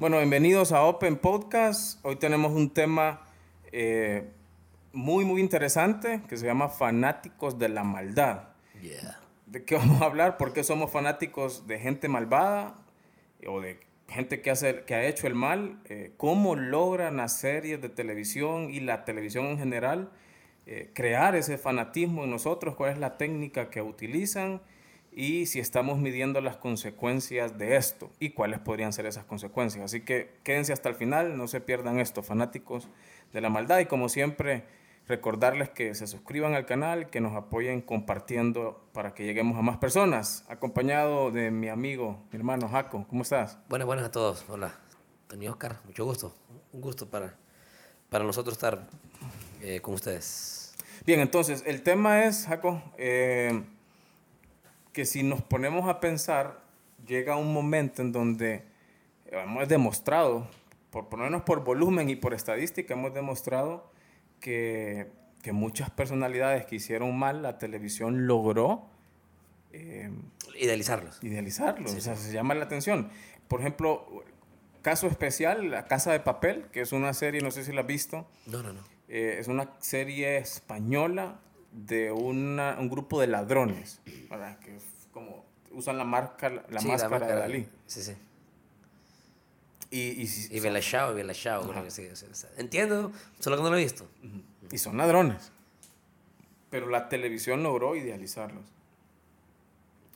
Bueno, 0.00 0.16
bienvenidos 0.16 0.72
a 0.72 0.82
Open 0.84 1.18
Podcast. 1.18 2.02
Hoy 2.06 2.16
tenemos 2.16 2.52
un 2.52 2.70
tema 2.70 3.20
eh, 3.70 4.30
muy, 4.94 5.26
muy 5.26 5.42
interesante 5.42 6.22
que 6.26 6.38
se 6.38 6.46
llama 6.46 6.70
Fanáticos 6.70 7.58
de 7.58 7.68
la 7.68 7.84
Maldad. 7.84 8.44
¿De 9.44 9.62
qué 9.62 9.74
vamos 9.76 10.00
a 10.00 10.06
hablar? 10.06 10.38
¿Por 10.38 10.54
qué 10.54 10.64
somos 10.64 10.90
fanáticos 10.90 11.66
de 11.66 11.78
gente 11.78 12.08
malvada 12.08 12.78
o 13.46 13.60
de 13.60 13.78
gente 14.08 14.40
que, 14.40 14.50
hace, 14.50 14.84
que 14.86 14.94
ha 14.94 15.04
hecho 15.04 15.26
el 15.26 15.34
mal? 15.34 15.82
Eh, 15.84 16.14
¿Cómo 16.16 16.56
logran 16.56 17.18
las 17.18 17.36
series 17.36 17.82
de 17.82 17.90
televisión 17.90 18.70
y 18.70 18.80
la 18.80 19.04
televisión 19.04 19.48
en 19.48 19.58
general 19.58 20.12
eh, 20.64 20.90
crear 20.94 21.36
ese 21.36 21.58
fanatismo 21.58 22.24
en 22.24 22.30
nosotros? 22.30 22.74
¿Cuál 22.74 22.92
es 22.92 22.98
la 22.98 23.18
técnica 23.18 23.68
que 23.68 23.82
utilizan? 23.82 24.62
Y 25.12 25.46
si 25.46 25.58
estamos 25.58 25.98
midiendo 25.98 26.40
las 26.40 26.56
consecuencias 26.56 27.58
de 27.58 27.76
esto 27.76 28.10
y 28.20 28.30
cuáles 28.30 28.60
podrían 28.60 28.92
ser 28.92 29.06
esas 29.06 29.24
consecuencias. 29.24 29.84
Así 29.84 30.02
que 30.02 30.30
quédense 30.44 30.72
hasta 30.72 30.88
el 30.88 30.94
final, 30.94 31.36
no 31.36 31.48
se 31.48 31.60
pierdan 31.60 31.98
esto, 31.98 32.22
fanáticos 32.22 32.88
de 33.32 33.40
la 33.40 33.48
maldad 33.48 33.78
y 33.80 33.86
como 33.86 34.08
siempre 34.08 34.64
recordarles 35.08 35.68
que 35.68 35.94
se 35.96 36.06
suscriban 36.06 36.54
al 36.54 36.66
canal, 36.66 37.10
que 37.10 37.20
nos 37.20 37.34
apoyen 37.34 37.80
compartiendo 37.80 38.88
para 38.92 39.12
que 39.12 39.24
lleguemos 39.24 39.58
a 39.58 39.62
más 39.62 39.78
personas, 39.78 40.44
acompañado 40.48 41.32
de 41.32 41.50
mi 41.50 41.68
amigo, 41.68 42.22
mi 42.30 42.38
hermano 42.38 42.68
Jaco. 42.68 43.06
¿Cómo 43.08 43.22
estás? 43.22 43.58
Buenas, 43.68 43.86
buenas 43.86 44.04
a 44.04 44.10
todos. 44.12 44.44
Hola, 44.48 44.72
Tony 45.26 45.48
Oscar, 45.48 45.80
mucho 45.84 46.04
gusto. 46.04 46.32
Un 46.72 46.80
gusto 46.80 47.10
para, 47.10 47.34
para 48.08 48.24
nosotros 48.24 48.54
estar 48.54 48.86
eh, 49.60 49.80
con 49.80 49.94
ustedes. 49.94 50.76
Bien, 51.04 51.18
entonces 51.18 51.64
el 51.66 51.82
tema 51.82 52.22
es, 52.24 52.46
Jaco, 52.46 52.80
eh, 52.96 53.64
que 54.92 55.04
si 55.04 55.22
nos 55.22 55.42
ponemos 55.42 55.88
a 55.88 56.00
pensar, 56.00 56.62
llega 57.06 57.36
un 57.36 57.52
momento 57.52 58.02
en 58.02 58.12
donde 58.12 58.64
hemos 59.26 59.68
demostrado, 59.68 60.48
por 60.90 61.08
ponernos 61.08 61.42
por 61.42 61.64
volumen 61.64 62.10
y 62.10 62.16
por 62.16 62.34
estadística, 62.34 62.94
hemos 62.94 63.14
demostrado 63.14 63.90
que, 64.40 65.10
que 65.42 65.52
muchas 65.52 65.90
personalidades 65.90 66.66
que 66.66 66.76
hicieron 66.76 67.16
mal, 67.16 67.42
la 67.42 67.58
televisión 67.58 68.26
logró... 68.26 68.88
Eh, 69.72 70.10
idealizarlos. 70.58 71.22
Idealizarlos, 71.22 71.94
o 71.94 72.00
sea, 72.00 72.16
se 72.16 72.32
llama 72.32 72.54
la 72.54 72.64
atención. 72.64 73.10
Por 73.46 73.60
ejemplo, 73.60 74.24
caso 74.82 75.06
especial, 75.06 75.70
La 75.70 75.86
Casa 75.86 76.12
de 76.12 76.20
Papel, 76.20 76.66
que 76.72 76.80
es 76.80 76.92
una 76.92 77.14
serie, 77.14 77.40
no 77.40 77.52
sé 77.52 77.64
si 77.64 77.72
la 77.72 77.82
has 77.82 77.86
visto. 77.86 78.26
No, 78.46 78.62
no, 78.62 78.72
no. 78.72 78.80
Eh, 79.08 79.36
es 79.38 79.48
una 79.48 79.70
serie 79.80 80.38
española 80.38 81.40
de 81.72 82.12
una, 82.12 82.76
un 82.78 82.88
grupo 82.88 83.20
de 83.20 83.26
ladrones, 83.26 84.00
¿verdad? 84.28 84.58
que 84.58 84.78
como 85.12 85.44
usan 85.72 85.98
la, 85.98 86.04
marca, 86.04 86.48
la 86.48 86.80
máscara 86.80 87.26
de 87.26 87.34
Dalí. 87.34 87.68
Sí, 87.86 88.02
sí. 88.02 88.16
Y, 89.90 89.98
y, 89.98 90.22
y, 90.22 90.56
y 90.56 90.60
Belachao, 90.60 91.14
creo 91.14 91.84
que 91.84 91.90
sí, 91.90 92.08
Entiendo, 92.56 93.12
solo 93.40 93.56
que 93.56 93.62
no 93.62 93.70
lo 93.70 93.76
he 93.76 93.82
visto. 93.82 94.06
Y 94.70 94.78
son 94.78 94.96
ladrones. 94.96 95.50
Pero 96.70 96.88
la 96.88 97.08
televisión 97.08 97.64
logró 97.64 97.96
idealizarlos. 97.96 98.64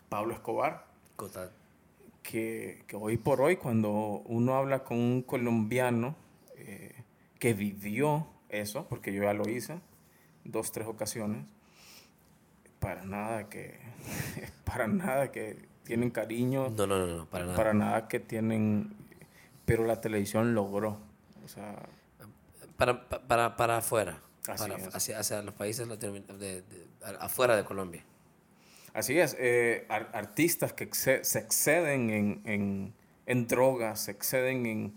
Pablo 0.09 0.35
Escobar. 0.35 0.87
Que, 2.23 2.85
que, 2.87 2.97
hoy 2.97 3.17
por 3.17 3.41
hoy, 3.41 3.57
cuando 3.57 3.91
uno 4.27 4.55
habla 4.55 4.85
con 4.85 4.99
un 4.99 5.23
colombiano 5.23 6.15
eh, 6.57 6.95
que 7.39 7.53
vivió 7.53 8.29
eso, 8.49 8.87
porque 8.89 9.13
yo 9.13 9.25
ya 9.25 9.35
lo 9.35 9.49
hice, 9.49 9.81
dos, 10.45 10.73
tres 10.73 10.87
ocasiones, 10.87 11.45
para 12.79 13.05
nada 13.05 13.49
que, 13.49 13.79
para 14.65 14.87
nada 14.87 15.33
que 15.33 15.57
tienen 15.85 16.11
cariño. 16.11 16.71
No, 16.71 16.87
no, 16.87 17.07
no, 17.07 17.27
para 17.27 17.45
nada. 17.45 17.57
Para 17.57 17.75
nada 17.75 18.09
que 18.09 18.21
tienen, 18.21 18.95
pero 19.65 19.85
la 19.85 20.01
televisión 20.01 20.55
logró. 20.55 20.99
O 21.45 21.49
sea, 21.49 21.75
para, 22.77 23.09
para, 23.09 23.57
para 23.57 23.79
afuera, 23.79 24.21
para, 24.47 24.77
hacia, 24.93 25.19
hacia, 25.19 25.43
los 25.43 25.55
países 25.55 25.89
de, 25.89 26.65
afuera 27.21 27.57
de 27.57 27.65
Colombia. 27.65 28.05
Así 28.93 29.19
es, 29.19 29.37
eh, 29.39 29.87
artistas 29.89 30.73
que 30.73 30.89
se 30.93 31.39
exceden 31.39 32.11
en, 32.11 32.41
en, 32.45 32.95
en, 33.27 33.47
drogas, 33.49 34.05
se 34.05 34.13
exceden 34.13 34.67
en, 34.67 34.95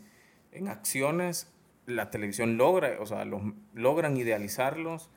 en 0.52 0.68
acciones, 0.68 1.47
la 1.88 2.12
televisión 2.12 2.57
logra, 2.57 2.97
o 3.00 3.06
sea, 3.06 3.25
los, 3.25 3.41
logran 3.74 4.16
idealizarlos, 4.16 5.09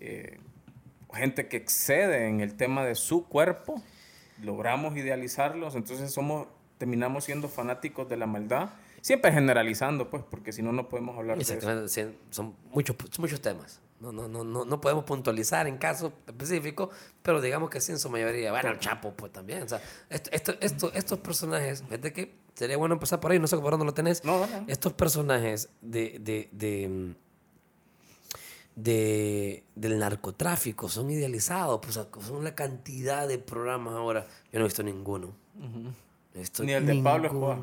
eh, 0.00 0.38
gente 1.12 1.48
que 1.48 1.56
excede 1.56 2.28
en 2.28 2.40
el 2.40 2.54
tema 2.54 2.84
de 2.84 2.94
su 2.94 3.26
cuerpo, 3.26 3.82
logramos 4.42 4.96
idealizarlos, 4.96 5.74
entonces 5.74 6.12
somos, 6.12 6.48
terminamos 6.78 7.24
siendo 7.24 7.48
fanáticos 7.48 8.08
de 8.08 8.16
la 8.16 8.26
maldad, 8.26 8.70
siempre 9.00 9.32
generalizando, 9.32 10.10
pues, 10.10 10.22
porque 10.28 10.52
si 10.52 10.62
no, 10.62 10.72
no 10.72 10.88
podemos 10.88 11.16
hablar 11.16 11.38
de 11.38 11.42
eso. 11.42 12.12
Son 12.30 12.54
muchos, 12.72 12.96
muchos 13.18 13.40
temas. 13.40 13.80
No, 14.00 14.12
no, 14.12 14.28
no, 14.28 14.44
no, 14.44 14.80
podemos 14.80 15.04
puntualizar 15.04 15.66
en 15.66 15.76
casos 15.76 16.12
específicos, 16.26 16.88
pero 17.22 17.42
digamos 17.42 17.68
que 17.68 17.82
sí 17.82 17.92
en 17.92 17.98
su 17.98 18.08
mayoría. 18.08 18.50
Bueno, 18.50 18.70
el 18.70 18.78
Chapo, 18.78 19.12
pues 19.12 19.30
también. 19.30 19.64
O 19.64 19.68
sea, 19.68 19.82
esto, 20.08 20.54
esto, 20.60 20.90
estos 20.94 21.18
personajes, 21.18 21.82
fíjate 21.82 22.14
que 22.14 22.34
sería 22.54 22.78
bueno 22.78 22.94
empezar 22.94 23.20
por 23.20 23.30
ahí, 23.30 23.38
no 23.38 23.46
sé 23.46 23.58
por 23.58 23.72
dónde 23.72 23.84
lo 23.84 23.92
tenés. 23.92 24.22
Estos 24.68 24.94
personajes 24.94 25.68
de, 25.82 26.18
de, 26.18 26.48
de 26.50 27.14
de, 28.82 29.64
del 29.74 29.98
narcotráfico, 29.98 30.88
son 30.88 31.10
idealizados, 31.10 31.80
pues 31.80 31.94
son 31.94 32.36
una 32.36 32.54
cantidad 32.54 33.26
de 33.28 33.38
programas 33.38 33.94
ahora. 33.94 34.26
Yo 34.52 34.58
no 34.58 34.64
he 34.64 34.68
visto 34.68 34.82
ninguno. 34.82 35.34
Ni 36.60 36.72
el 36.72 36.86
de 36.86 37.02
Pablo 37.02 37.26
Escobar. 37.26 37.58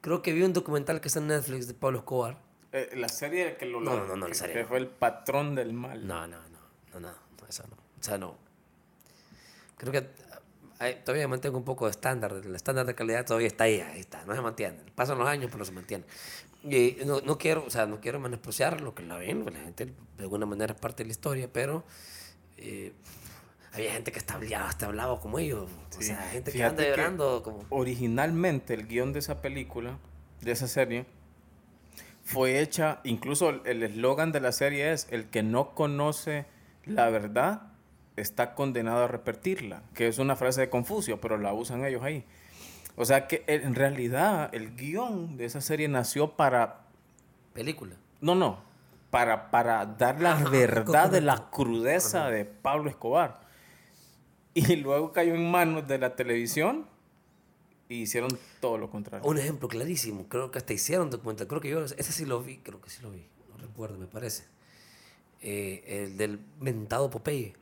Creo 0.00 0.22
que 0.22 0.32
vi 0.32 0.42
un 0.42 0.52
documental 0.52 1.00
que 1.00 1.08
está 1.08 1.20
en 1.20 1.28
Netflix 1.28 1.66
de 1.68 1.74
Pablo 1.74 1.98
Escobar. 1.98 2.38
Eh, 2.72 2.90
la 2.96 3.08
serie 3.08 3.56
que 3.56 3.66
lo 3.66 3.80
no, 3.80 3.96
no, 3.96 4.06
no, 4.06 4.16
no, 4.16 4.26
que, 4.26 4.64
fue 4.64 4.78
el 4.78 4.88
patrón 4.88 5.54
del 5.54 5.72
mal. 5.72 6.06
No, 6.06 6.26
no, 6.26 6.38
no, 6.38 7.00
no, 7.00 7.00
no, 7.00 7.48
esa 7.48 7.64
no. 7.64 7.74
O 7.74 8.02
sea, 8.02 8.18
no. 8.18 8.36
Creo 9.76 9.92
que 9.92 10.08
todavía 11.04 11.28
mantengo 11.28 11.58
un 11.58 11.64
poco 11.64 11.84
de 11.84 11.90
estándar. 11.90 12.32
El 12.44 12.54
estándar 12.54 12.86
de 12.86 12.94
calidad 12.94 13.24
todavía 13.24 13.48
está 13.48 13.64
ahí, 13.64 13.80
ahí 13.80 14.00
está, 14.00 14.24
no 14.24 14.34
se 14.34 14.40
mantiene. 14.40 14.78
Pasan 14.94 15.18
los 15.18 15.28
años, 15.28 15.50
pero 15.52 15.64
se 15.64 15.72
mantiene. 15.72 16.04
Y 16.64 16.98
no, 17.04 17.20
no, 17.20 17.38
quiero, 17.38 17.64
o 17.66 17.70
sea, 17.70 17.86
no 17.86 18.00
quiero 18.00 18.20
menospreciar 18.20 18.80
lo 18.80 18.94
que 18.94 19.02
la 19.02 19.16
ven, 19.16 19.44
la 19.44 19.60
gente 19.60 19.86
de 19.86 20.22
alguna 20.22 20.46
manera 20.46 20.74
es 20.74 20.80
parte 20.80 21.02
de 21.02 21.08
la 21.08 21.12
historia, 21.12 21.48
pero 21.52 21.84
eh, 22.56 22.92
había 23.72 23.92
gente 23.92 24.12
que 24.12 24.18
hasta 24.18 24.34
hablaba, 24.34 24.68
hasta 24.68 24.86
hablaba 24.86 25.20
como 25.20 25.38
ellos, 25.38 25.68
o 25.98 26.02
sea, 26.02 26.16
gente 26.30 26.52
que 26.52 26.62
anda 26.62 26.84
llorando. 26.84 27.42
Como... 27.42 27.64
Originalmente 27.70 28.74
el 28.74 28.86
guion 28.86 29.12
de 29.12 29.18
esa 29.18 29.42
película, 29.42 29.98
de 30.40 30.52
esa 30.52 30.68
serie, 30.68 31.06
fue 32.22 32.60
hecha, 32.60 33.00
incluso 33.02 33.50
el 33.64 33.82
eslogan 33.82 34.30
de 34.30 34.40
la 34.40 34.52
serie 34.52 34.92
es, 34.92 35.08
el 35.10 35.30
que 35.30 35.42
no 35.42 35.74
conoce 35.74 36.46
la 36.84 37.08
verdad 37.10 37.62
está 38.16 38.54
condenado 38.54 39.04
a 39.04 39.08
repetirla, 39.08 39.82
que 39.94 40.08
es 40.08 40.18
una 40.18 40.36
frase 40.36 40.62
de 40.62 40.70
Confucio, 40.70 41.20
pero 41.20 41.38
la 41.38 41.52
usan 41.52 41.84
ellos 41.84 42.02
ahí. 42.02 42.24
O 42.96 43.04
sea 43.04 43.26
que 43.26 43.44
en 43.46 43.74
realidad 43.74 44.54
el 44.54 44.76
guion 44.76 45.36
de 45.36 45.46
esa 45.46 45.60
serie 45.60 45.88
nació 45.88 46.32
para... 46.36 46.86
Película. 47.54 47.96
No, 48.20 48.34
no. 48.34 48.60
Para, 49.10 49.50
para 49.50 49.84
dar 49.86 50.20
la 50.20 50.34
verdad 50.50 51.10
de 51.10 51.20
la 51.20 51.50
crudeza 51.50 52.28
de 52.28 52.44
Pablo 52.44 52.90
Escobar. 52.90 53.40
Y 54.54 54.76
luego 54.76 55.12
cayó 55.12 55.34
en 55.34 55.50
manos 55.50 55.88
de 55.88 55.98
la 55.98 56.14
televisión 56.16 56.86
y 57.88 58.02
hicieron 58.02 58.30
todo 58.60 58.78
lo 58.78 58.90
contrario. 58.90 59.28
Un 59.28 59.38
ejemplo 59.38 59.68
clarísimo. 59.68 60.28
Creo 60.28 60.50
que 60.50 60.58
hasta 60.58 60.72
hicieron 60.72 61.10
documental. 61.10 61.46
Creo 61.46 61.60
que 61.60 61.70
yo, 61.70 61.84
ese 61.84 62.12
sí 62.12 62.24
lo 62.24 62.42
vi. 62.42 62.58
Creo 62.58 62.80
que 62.80 62.90
sí 62.90 63.02
lo 63.02 63.10
vi. 63.10 63.26
No 63.50 63.58
recuerdo, 63.58 63.98
me 63.98 64.06
parece. 64.06 64.44
Eh, 65.40 66.04
el 66.04 66.16
del 66.16 66.40
mentado 66.60 67.10
Popeye. 67.10 67.54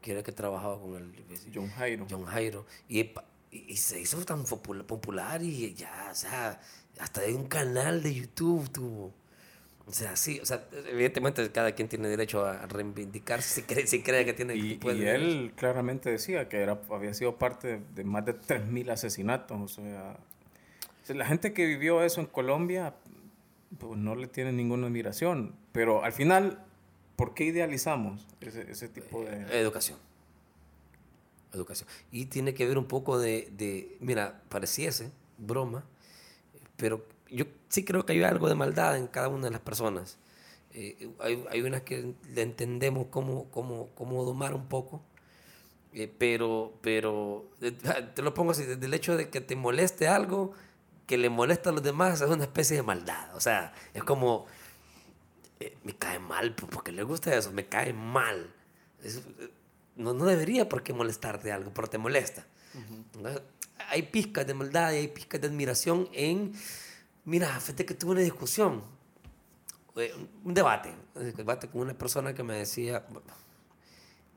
Que 0.00 0.12
era 0.12 0.22
que 0.22 0.32
trabajaba 0.32 0.80
con 0.80 0.94
el... 0.94 1.12
John 1.54 1.68
Jairo. 1.68 2.06
John 2.08 2.24
Jairo. 2.24 2.64
Y 2.88 3.12
y, 3.50 3.76
se 3.76 4.00
hizo 4.00 4.24
tan 4.24 4.44
popular 4.44 5.42
y 5.42 5.74
ya, 5.74 6.08
o 6.10 6.14
sea, 6.14 6.60
hasta 7.00 7.22
de 7.22 7.34
un 7.34 7.46
canal 7.46 8.02
de 8.02 8.14
YouTube 8.14 8.70
tuvo. 8.70 9.12
O 9.86 9.92
sea, 9.92 10.14
sí, 10.14 10.38
o 10.40 10.46
sea, 10.46 10.64
evidentemente 10.86 11.50
cada 11.50 11.72
quien 11.72 11.88
tiene 11.88 12.08
derecho 12.08 12.44
a 12.44 12.66
reivindicarse 12.66 13.60
si 13.60 13.66
cree, 13.66 13.86
si 13.88 14.02
cree 14.02 14.24
que 14.24 14.32
tiene... 14.32 14.54
Y, 14.54 14.78
y 14.84 15.02
él 15.02 15.52
claramente 15.56 16.10
decía 16.10 16.48
que 16.48 16.58
era, 16.58 16.80
había 16.90 17.12
sido 17.12 17.36
parte 17.38 17.82
de, 17.96 18.04
más 18.04 18.24
de 18.24 18.38
3.000 18.38 18.92
asesinatos, 18.92 19.60
o 19.60 19.66
sea, 19.66 20.16
la 21.08 21.26
gente 21.26 21.52
que 21.52 21.66
vivió 21.66 22.04
eso 22.04 22.20
en 22.20 22.28
Colombia, 22.28 22.94
pues 23.78 23.98
no 23.98 24.14
le 24.14 24.28
tiene 24.28 24.52
ninguna 24.52 24.86
admiración, 24.86 25.56
pero 25.72 26.04
al 26.04 26.12
final, 26.12 26.64
¿por 27.16 27.34
qué 27.34 27.44
idealizamos 27.44 28.28
ese, 28.40 28.70
ese 28.70 28.88
tipo 28.88 29.24
de... 29.24 29.58
Educación 29.58 29.98
educación. 31.52 31.88
Y 32.10 32.26
tiene 32.26 32.54
que 32.54 32.66
ver 32.66 32.78
un 32.78 32.86
poco 32.86 33.18
de, 33.18 33.48
de, 33.52 33.96
mira, 34.00 34.42
pareciese 34.48 35.12
broma, 35.38 35.84
pero 36.76 37.06
yo 37.30 37.44
sí 37.68 37.84
creo 37.84 38.04
que 38.04 38.12
hay 38.12 38.22
algo 38.22 38.48
de 38.48 38.54
maldad 38.54 38.96
en 38.96 39.06
cada 39.06 39.28
una 39.28 39.44
de 39.44 39.50
las 39.50 39.60
personas. 39.60 40.18
Eh, 40.72 41.10
hay, 41.18 41.44
hay, 41.50 41.62
unas 41.62 41.82
que 41.82 42.14
le 42.32 42.42
entendemos 42.42 43.06
cómo, 43.10 43.50
cómo, 43.50 43.88
cómo 43.94 44.24
domar 44.24 44.54
un 44.54 44.68
poco, 44.68 45.02
eh, 45.92 46.12
pero, 46.18 46.78
pero 46.80 47.50
te 48.14 48.22
lo 48.22 48.34
pongo 48.34 48.52
así, 48.52 48.64
desde 48.64 48.86
el 48.86 48.94
hecho 48.94 49.16
de 49.16 49.30
que 49.30 49.40
te 49.40 49.56
moleste 49.56 50.06
algo, 50.06 50.52
que 51.06 51.18
le 51.18 51.28
molesta 51.28 51.70
a 51.70 51.72
los 51.72 51.82
demás 51.82 52.20
es 52.20 52.30
una 52.30 52.44
especie 52.44 52.76
de 52.76 52.82
maldad. 52.84 53.34
O 53.34 53.40
sea, 53.40 53.74
es 53.94 54.04
como, 54.04 54.46
eh, 55.58 55.76
me 55.82 55.96
cae 55.96 56.20
mal, 56.20 56.54
pues, 56.54 56.70
porque 56.72 56.92
le 56.92 57.02
gusta 57.02 57.34
eso, 57.34 57.50
me 57.52 57.66
cae 57.66 57.92
mal. 57.92 58.54
Eh, 59.02 59.50
no, 59.96 60.14
no 60.14 60.24
debería 60.24 60.68
por 60.68 60.82
qué 60.82 60.92
molestarte 60.92 61.52
algo, 61.52 61.72
pero 61.72 61.88
te 61.88 61.98
molesta. 61.98 62.46
Hay 63.88 64.02
pizcas 64.02 64.46
de 64.46 64.54
maldad 64.54 64.92
y 64.92 64.96
hay 64.96 65.08
pizcas 65.08 65.40
de 65.40 65.48
admiración 65.48 66.08
en, 66.12 66.52
mira, 67.24 67.48
fíjate 67.60 67.84
que 67.84 67.94
tuve 67.94 68.12
una 68.12 68.20
discusión, 68.20 68.82
eh, 69.96 70.14
un 70.44 70.54
debate, 70.54 70.94
un 71.14 71.34
debate 71.34 71.68
con 71.68 71.82
una 71.82 71.94
persona 71.94 72.34
que 72.34 72.42
me 72.42 72.54
decía 72.54 73.04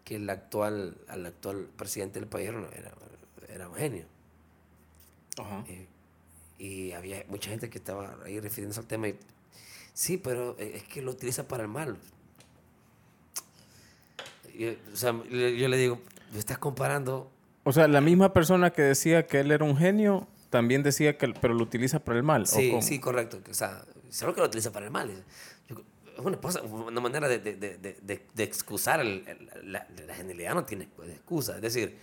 que 0.04 0.16
el 0.16 0.30
actual, 0.30 0.98
el 1.12 1.26
actual 1.26 1.70
presidente 1.78 2.20
del 2.20 2.28
país 2.28 2.50
era, 2.50 2.92
era 3.48 3.70
un 3.70 3.76
genio. 3.76 4.06
y 6.58 6.92
había 6.94 7.26
mucha 7.30 7.50
gente 7.50 7.70
que 7.70 7.78
estaba 7.78 8.18
ahí 8.24 8.40
refiriéndose 8.40 8.80
al 8.80 8.88
tema 8.88 9.10
y 9.10 9.20
sí, 9.94 10.18
pero 10.18 10.58
es 10.58 10.84
que 10.84 11.02
lo 11.02 11.12
utiliza 11.12 11.48
para 11.48 11.64
el 11.64 11.70
mal 11.70 11.98
o 14.94 14.96
sea, 14.96 15.12
yo 15.30 15.68
le 15.68 15.78
digo, 15.78 16.00
¿me 16.32 16.40
estás 16.40 16.58
comparando? 16.58 17.32
O 17.64 17.72
sea, 17.72 17.88
la 17.88 18.02
misma 18.02 18.34
persona 18.34 18.72
que 18.72 18.82
decía 18.82 19.26
que 19.26 19.40
él 19.40 19.52
era 19.52 19.64
un 19.64 19.78
genio, 19.78 20.28
también 20.50 20.84
decía 20.84 21.18
que, 21.18 21.30
pero 21.30 21.54
lo 21.54 21.64
utiliza 21.64 22.00
para 22.00 22.18
el 22.18 22.24
mal. 22.24 22.46
Sí, 22.46 22.74
sí, 22.82 23.00
correcto. 23.00 23.40
O 23.50 23.54
sea, 23.54 23.84
solo 24.10 24.34
que 24.34 24.42
lo 24.42 24.48
utiliza 24.48 24.72
para 24.72 24.86
el 24.86 24.92
mal. 24.92 25.10
Es 25.10 26.20
una, 26.20 26.38
una 26.72 27.02
manera 27.02 27.28
de, 27.28 27.40
de, 27.40 27.56
de, 27.56 28.26
de 28.34 28.44
excusar 28.44 29.04
la, 29.04 29.88
la, 30.06 30.14
genialidad, 30.14 30.54
no 30.54 30.64
tiene 30.64 30.90
excusa. 31.08 31.56
Es 31.56 31.62
decir, 31.62 31.98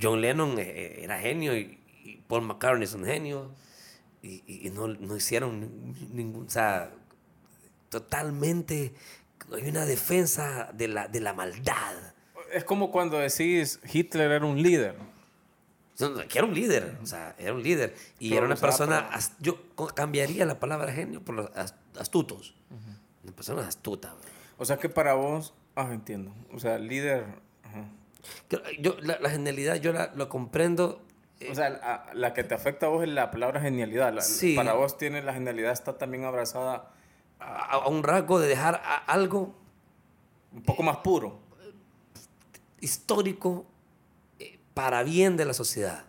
John 0.00 0.20
Lennon 0.20 0.58
eh, 0.58 0.62
eh, 0.62 1.00
era 1.02 1.18
genio 1.18 1.56
y, 1.56 1.76
Paul 2.26 2.42
McCartney 2.42 2.84
es 2.84 2.94
un 2.94 3.04
genio 3.04 3.50
y, 4.22 4.42
y 4.46 4.70
no, 4.70 4.86
no, 4.86 5.16
hicieron 5.16 5.94
ningún, 6.12 6.46
o 6.46 6.50
sea, 6.50 6.92
totalmente 7.88 8.94
hay 9.52 9.68
una 9.68 9.86
defensa 9.86 10.70
de 10.72 10.88
la, 10.88 11.08
de 11.08 11.20
la 11.20 11.32
maldad. 11.32 11.94
Es 12.52 12.64
como 12.64 12.90
cuando 12.90 13.18
decís 13.18 13.80
Hitler 13.92 14.30
era 14.30 14.44
un 14.44 14.62
líder. 14.62 14.96
Que 16.28 16.38
era 16.38 16.46
un 16.46 16.54
líder, 16.54 16.96
o 17.02 17.06
sea, 17.06 17.34
era 17.38 17.52
un 17.52 17.62
líder. 17.62 17.94
Y 18.18 18.34
era 18.34 18.46
una 18.46 18.56
persona, 18.56 19.10
yo 19.38 19.58
cambiaría 19.94 20.46
la 20.46 20.58
palabra 20.58 20.92
genio 20.92 21.22
por 21.22 21.34
los 21.34 21.50
astutos. 21.98 22.54
Una 23.22 23.32
persona 23.32 23.66
astuta. 23.66 24.14
O 24.56 24.64
sea 24.64 24.78
que 24.78 24.88
para 24.88 25.14
vos, 25.14 25.52
ah, 25.74 25.90
entiendo. 25.92 26.34
O 26.52 26.58
sea, 26.58 26.78
líder. 26.78 27.24
Yo, 28.78 28.96
la, 29.00 29.30
genialidad 29.30 29.76
yo 29.76 29.92
la, 29.92 30.12
lo 30.14 30.28
comprendo. 30.28 31.02
Eh, 31.38 31.50
o 31.50 31.54
sea, 31.54 32.10
la, 32.14 32.34
que 32.34 32.44
te 32.44 32.54
afecta 32.54 32.86
a 32.86 32.88
vos 32.88 33.02
es 33.02 33.10
la 33.10 33.30
palabra 33.30 33.60
genialidad. 33.60 34.18
sí. 34.20 34.56
Para 34.56 34.72
vos 34.72 34.96
tiene 34.96 35.22
la 35.22 35.34
genialidad, 35.34 35.72
está 35.72 35.98
también 35.98 36.24
abrazada 36.24 36.90
a, 37.40 37.88
un 37.88 38.02
rasgo 38.02 38.38
de 38.38 38.48
dejar 38.48 38.80
algo 39.06 39.54
un 40.52 40.62
poco 40.62 40.82
más 40.82 40.98
puro, 40.98 41.38
histórico, 42.80 43.66
eh, 44.38 44.58
para 44.74 45.02
bien 45.02 45.36
de 45.36 45.44
la 45.44 45.54
sociedad, 45.54 46.04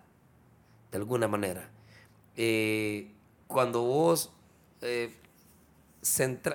de 0.92 0.98
alguna 0.98 1.28
manera. 1.28 1.70
Eh, 2.36 3.12
cuando 3.48 3.84
vos 3.84 4.32
eh, 4.82 5.14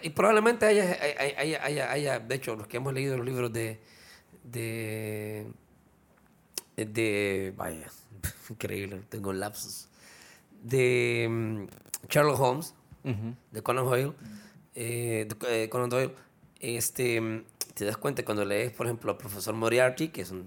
y 0.02 0.10
probablemente 0.10 0.66
haya, 0.66 0.98
haya, 1.38 1.92
haya, 1.92 2.18
de 2.18 2.34
hecho, 2.34 2.56
los 2.56 2.66
que 2.66 2.78
hemos 2.78 2.92
leído 2.92 3.16
los 3.16 3.24
libros 3.24 3.52
de, 3.52 3.78
de, 4.42 5.46
de 6.76 7.54
vaya, 7.56 7.88
increíble, 8.50 9.02
tengo 9.08 9.32
lapsos, 9.32 9.88
de 10.64 11.26
um, 11.28 11.68
Sherlock 12.08 12.40
Holmes, 12.40 12.74
de 13.52 13.62
Conan 13.62 13.84
Doyle, 13.84 14.14
eh, 14.76 15.26
eh, 15.48 15.68
Conan 15.70 15.88
Doyle, 15.88 16.12
este, 16.60 17.44
te 17.74 17.86
das 17.86 17.96
cuenta 17.96 18.24
cuando 18.24 18.44
lees, 18.44 18.72
por 18.72 18.86
ejemplo, 18.86 19.10
al 19.10 19.16
profesor 19.16 19.54
Moriarty, 19.54 20.08
que 20.08 20.20
es 20.20 20.30
una 20.30 20.44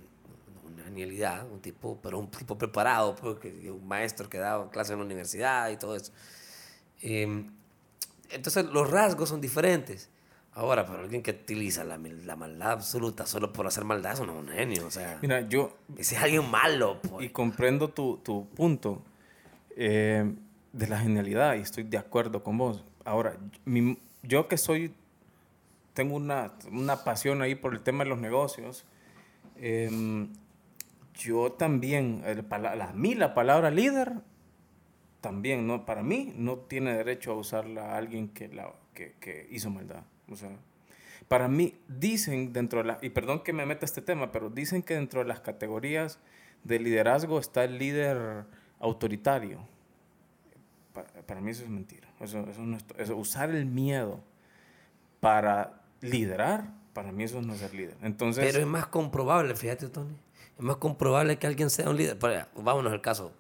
genialidad, 0.85 1.49
un 1.51 1.59
tipo, 1.59 1.99
pero 2.01 2.19
un 2.19 2.29
tipo 2.29 2.55
preparado, 2.55 3.15
porque 3.15 3.71
un 3.71 3.87
maestro 3.87 4.29
que 4.29 4.37
daba 4.37 4.69
clases 4.69 4.93
en 4.93 4.99
la 4.99 5.05
universidad 5.05 5.69
y 5.71 5.77
todo 5.77 5.95
eso. 5.95 6.13
Em, 7.01 7.51
entonces, 8.29 8.65
los 8.65 8.89
rasgos 8.89 9.29
son 9.29 9.41
diferentes. 9.41 10.09
Ahora, 10.51 10.85
para 10.85 10.99
alguien 10.99 11.23
que 11.23 11.31
utiliza 11.31 11.83
la, 11.83 11.97
la, 11.97 12.35
maldad 12.35 12.71
absoluta 12.71 13.25
solo 13.25 13.51
por 13.51 13.65
hacer 13.65 13.83
maldad, 13.83 14.13
eso 14.13 14.25
no 14.25 14.33
es 14.33 14.39
un 14.39 14.49
genio. 14.49 14.85
O 14.85 14.91
sea, 14.91 15.17
Mira, 15.21 15.41
yo. 15.41 15.77
Ese 15.97 16.15
es 16.15 16.21
alguien 16.21 16.49
malo. 16.49 16.99
Pues. 17.01 17.25
Y 17.25 17.29
comprendo 17.29 17.89
tu, 17.89 18.17
tu 18.17 18.47
punto 18.49 19.03
eh, 19.75 20.31
de 20.73 20.87
la 20.87 20.99
genialidad 20.99 21.55
y 21.55 21.61
estoy 21.61 21.83
de 21.83 21.97
acuerdo 21.97 22.43
con 22.43 22.57
vos. 22.57 22.83
Ahora, 23.05 23.37
mi, 23.65 23.97
yo 24.23 24.47
que 24.47 24.57
soy, 24.57 24.93
tengo 25.93 26.15
una, 26.15 26.53
una, 26.71 27.03
pasión 27.03 27.41
ahí 27.41 27.55
por 27.55 27.73
el 27.73 27.81
tema 27.81 28.03
de 28.03 28.09
los 28.09 28.19
negocios, 28.19 28.85
em, 29.57 30.29
yo 31.15 31.51
también, 31.51 32.23
a 32.49 32.93
mí 32.93 33.15
la 33.15 33.33
palabra 33.33 33.71
líder, 33.71 34.13
también, 35.21 35.67
¿no? 35.67 35.85
Para 35.85 36.01
mí 36.01 36.33
no 36.35 36.57
tiene 36.57 36.93
derecho 36.93 37.31
a 37.31 37.35
usarla 37.35 37.93
a 37.93 37.97
alguien 37.97 38.29
que, 38.29 38.47
la, 38.47 38.73
que, 38.93 39.13
que 39.19 39.47
hizo 39.51 39.69
maldad. 39.69 40.03
O 40.29 40.35
sea, 40.35 40.51
para 41.27 41.47
mí 41.47 41.75
dicen 41.87 42.53
dentro 42.53 42.79
de 42.79 42.85
la, 42.85 42.99
y 43.01 43.09
perdón 43.09 43.43
que 43.43 43.53
me 43.53 43.65
meta 43.65 43.85
este 43.85 44.01
tema, 44.01 44.31
pero 44.31 44.49
dicen 44.49 44.81
que 44.81 44.95
dentro 44.95 45.19
de 45.21 45.27
las 45.27 45.41
categorías 45.41 46.19
de 46.63 46.79
liderazgo 46.79 47.39
está 47.39 47.63
el 47.63 47.77
líder 47.77 48.45
autoritario. 48.79 49.59
Para, 50.93 51.39
mí 51.39 51.51
eso 51.51 51.63
es 51.63 51.69
mentira. 51.69 52.07
Eso, 52.19 52.45
eso, 52.97 53.15
usar 53.15 53.51
el 53.51 53.65
miedo 53.65 54.19
para 55.19 55.81
liderar, 56.01 56.73
para 56.93 57.11
mí 57.11 57.23
eso 57.23 57.41
no 57.41 57.53
es 57.53 57.59
ser 57.59 57.73
líder. 57.73 57.95
Entonces, 58.01 58.43
Pero 58.45 58.59
es 58.59 58.67
más 58.67 58.87
comprobable, 58.87 59.55
fíjate, 59.55 59.87
Tony. 59.89 60.15
Es 60.57 60.63
más 60.63 60.77
comprobable 60.77 61.37
que 61.37 61.47
alguien 61.47 61.69
sea 61.69 61.89
un 61.89 61.97
líder. 61.97 62.17
vámonos 62.55 62.91
al 62.91 63.01
caso. 63.01 63.31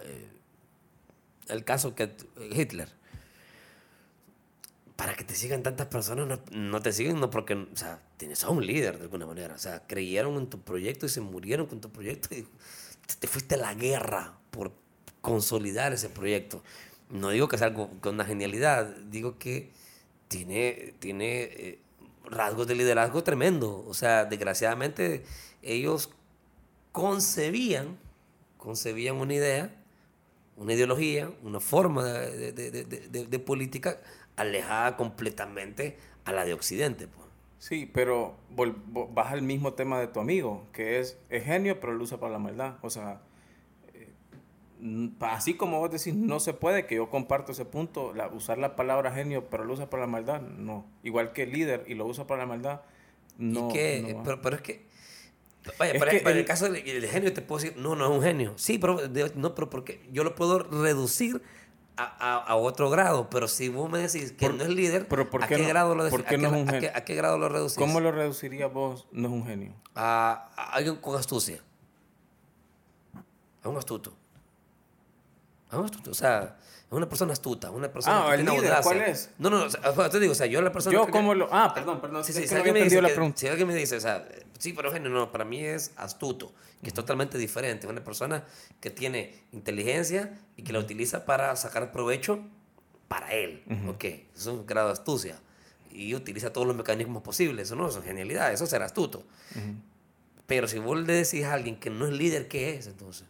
Eh, 0.00 0.28
el 1.48 1.64
caso 1.64 1.94
que 1.94 2.16
Hitler. 2.50 2.88
Para 4.94 5.14
que 5.14 5.24
te 5.24 5.34
sigan 5.34 5.62
tantas 5.62 5.88
personas, 5.88 6.40
no, 6.50 6.80
te 6.80 6.92
siguen 6.92 7.20
no 7.20 7.28
porque, 7.28 7.52
o 7.54 7.76
sea, 7.76 8.00
tienes 8.16 8.42
a 8.44 8.48
un 8.48 8.64
líder 8.64 8.96
de 8.96 9.02
alguna 9.02 9.26
manera. 9.26 9.54
O 9.54 9.58
sea, 9.58 9.86
creyeron 9.86 10.36
en 10.36 10.46
tu 10.46 10.62
proyecto 10.62 11.04
y 11.04 11.10
se 11.10 11.20
murieron 11.20 11.66
con 11.66 11.82
tu 11.82 11.90
proyecto 11.90 12.34
y 12.34 12.48
te 13.20 13.26
fuiste 13.26 13.56
a 13.56 13.58
la 13.58 13.74
guerra 13.74 14.38
por 14.50 14.72
consolidar 15.26 15.92
ese 15.92 16.08
proyecto. 16.08 16.62
No 17.10 17.30
digo 17.30 17.48
que 17.48 17.58
sea 17.58 17.66
algo 17.66 17.90
con 18.00 18.14
una 18.14 18.24
genialidad, 18.24 18.94
digo 19.10 19.38
que 19.38 19.72
tiene, 20.28 20.94
tiene 21.00 21.42
eh, 21.42 21.78
rasgos 22.26 22.68
de 22.68 22.76
liderazgo 22.76 23.24
tremendo. 23.24 23.84
O 23.88 23.92
sea, 23.92 24.24
desgraciadamente 24.24 25.24
ellos 25.62 26.10
concebían, 26.92 27.98
concebían 28.56 29.16
una 29.16 29.34
idea, 29.34 29.74
una 30.56 30.74
ideología, 30.74 31.28
una 31.42 31.58
forma 31.58 32.04
de, 32.04 32.52
de, 32.52 32.70
de, 32.84 33.26
de 33.26 33.38
política 33.40 34.00
alejada 34.36 34.96
completamente 34.96 35.98
a 36.24 36.30
la 36.30 36.44
de 36.44 36.54
Occidente. 36.54 37.08
Pues. 37.08 37.26
Sí, 37.58 37.90
pero 37.92 38.36
vas 39.10 39.32
al 39.32 39.42
mismo 39.42 39.72
tema 39.72 39.98
de 39.98 40.06
tu 40.06 40.20
amigo, 40.20 40.68
que 40.72 41.00
es, 41.00 41.18
es 41.30 41.42
genio, 41.42 41.80
pero 41.80 41.94
lo 41.94 42.04
usa 42.04 42.20
para 42.20 42.30
la 42.34 42.38
maldad. 42.38 42.76
O 42.82 42.90
sea, 42.90 43.22
así 45.20 45.54
como 45.54 45.80
vos 45.80 45.90
decís, 45.90 46.14
no 46.14 46.40
se 46.40 46.52
puede, 46.52 46.86
que 46.86 46.96
yo 46.96 47.10
comparto 47.10 47.52
ese 47.52 47.64
punto, 47.64 48.12
la, 48.14 48.28
usar 48.28 48.58
la 48.58 48.76
palabra 48.76 49.12
genio, 49.12 49.48
pero 49.50 49.64
lo 49.64 49.74
usa 49.74 49.88
para 49.88 50.02
la 50.02 50.06
maldad, 50.06 50.40
no. 50.40 50.86
Igual 51.02 51.32
que 51.32 51.46
líder 51.46 51.84
y 51.86 51.94
lo 51.94 52.06
usa 52.06 52.26
para 52.26 52.42
la 52.42 52.46
maldad, 52.46 52.82
no. 53.38 53.68
pero, 53.68 54.40
pero, 54.42 54.56
es 54.56 54.62
que, 54.62 54.86
vaya, 55.78 55.98
para, 55.98 56.12
el, 56.12 56.44
caso 56.44 56.70
del, 56.70 57.06
genio 57.06 57.32
te 57.32 57.42
puedo 57.42 57.62
decir, 57.62 57.78
no, 57.78 57.96
no 57.96 58.06
es 58.06 58.10
un 58.10 58.22
genio. 58.22 58.52
Sí, 58.56 58.78
pero, 58.78 58.98
no, 59.34 59.54
pero 59.54 59.70
porque 59.70 60.00
yo 60.12 60.24
lo 60.24 60.34
puedo 60.34 60.58
reducir 60.58 61.42
a, 61.96 62.36
a, 62.36 62.56
otro 62.56 62.90
grado, 62.90 63.30
pero 63.30 63.48
si 63.48 63.68
vos 63.68 63.90
me 63.90 63.98
decís 63.98 64.32
que 64.32 64.48
no 64.50 64.62
es 64.62 64.68
líder, 64.68 65.08
pero 65.08 65.28
¿a, 65.40 65.46
qué 65.46 65.64
grado 65.64 65.94
lo 65.94 66.08
¿por 66.10 66.24
qué 66.24 66.36
no 66.36 66.48
es 66.48 66.54
un 66.54 66.68
genio? 66.68 66.90
¿a, 66.94 67.00
qué, 67.04 67.14
grado 67.14 67.38
lo 67.38 67.48
reducís? 67.48 67.78
¿Cómo 67.78 68.00
lo 68.00 68.12
reducirías 68.12 68.70
vos? 68.70 69.08
No 69.12 69.28
es 69.28 69.34
un 69.34 69.46
genio. 69.46 69.72
A, 69.94 70.50
alguien 70.72 70.96
con 70.96 71.18
astucia. 71.18 71.62
A 73.62 73.68
un 73.68 73.78
astuto. 73.78 74.14
O 75.80 76.14
sea, 76.14 76.56
es 76.86 76.92
una 76.92 77.08
persona 77.08 77.32
astuta, 77.32 77.70
una 77.70 77.92
persona 77.92 78.26
ah, 78.26 78.34
que 78.36 78.42
el 78.42 78.46
líder, 78.46 78.74
¿cuál 78.82 79.02
es? 79.02 79.30
No, 79.38 79.50
no, 79.50 79.64
o 79.64 80.10
te 80.10 80.20
digo, 80.20 80.32
o 80.32 80.34
sea, 80.36 80.46
yo 80.46 80.62
la 80.62 80.70
persona 80.70 80.92
Yo 80.94 81.08
como 81.10 81.34
lo... 81.34 81.48
Ah, 81.50 81.74
perdón, 81.74 82.00
perdón. 82.00 82.22
Sí, 82.24 82.32
sí, 82.32 82.46
si, 82.46 82.54
alguien 82.54 82.74
me 82.74 82.82
dice 82.82 83.02
la 83.02 83.08
pregunta. 83.08 83.38
si 83.38 83.48
alguien 83.48 83.66
me 83.66 83.74
dice, 83.74 83.96
o 83.96 84.00
sea, 84.00 84.26
sí, 84.58 84.72
pero 84.72 84.92
genio, 84.92 85.10
no, 85.10 85.32
para 85.32 85.44
mí 85.44 85.64
es 85.64 85.92
astuto, 85.96 86.52
que 86.82 86.88
es 86.88 86.94
totalmente 86.94 87.38
diferente. 87.38 87.88
Una 87.88 88.04
persona 88.04 88.44
que 88.80 88.90
tiene 88.90 89.34
inteligencia 89.50 90.38
y 90.56 90.62
que 90.62 90.72
la 90.72 90.78
utiliza 90.78 91.26
para 91.26 91.56
sacar 91.56 91.90
provecho 91.90 92.40
para 93.08 93.32
él, 93.32 93.64
¿ok? 93.88 94.04
Eso 94.04 94.22
es 94.34 94.46
un 94.46 94.66
grado 94.66 94.88
de 94.88 94.92
astucia. 94.92 95.40
Y 95.90 96.14
utiliza 96.14 96.52
todos 96.52 96.66
los 96.68 96.76
mecanismos 96.76 97.22
posibles, 97.22 97.66
eso 97.66 97.74
no, 97.74 97.88
eso 97.88 97.98
es 97.98 98.04
genialidad, 98.04 98.52
eso 98.52 98.64
será 98.66 98.84
astuto. 98.84 99.24
Pero 100.46 100.68
si 100.68 100.78
vos 100.78 100.96
le 100.98 101.12
decís 101.12 101.44
a 101.44 101.54
alguien 101.54 101.80
que 101.80 101.90
no 101.90 102.06
es 102.06 102.12
líder, 102.12 102.46
¿qué 102.46 102.74
es 102.74 102.86
entonces? 102.86 103.26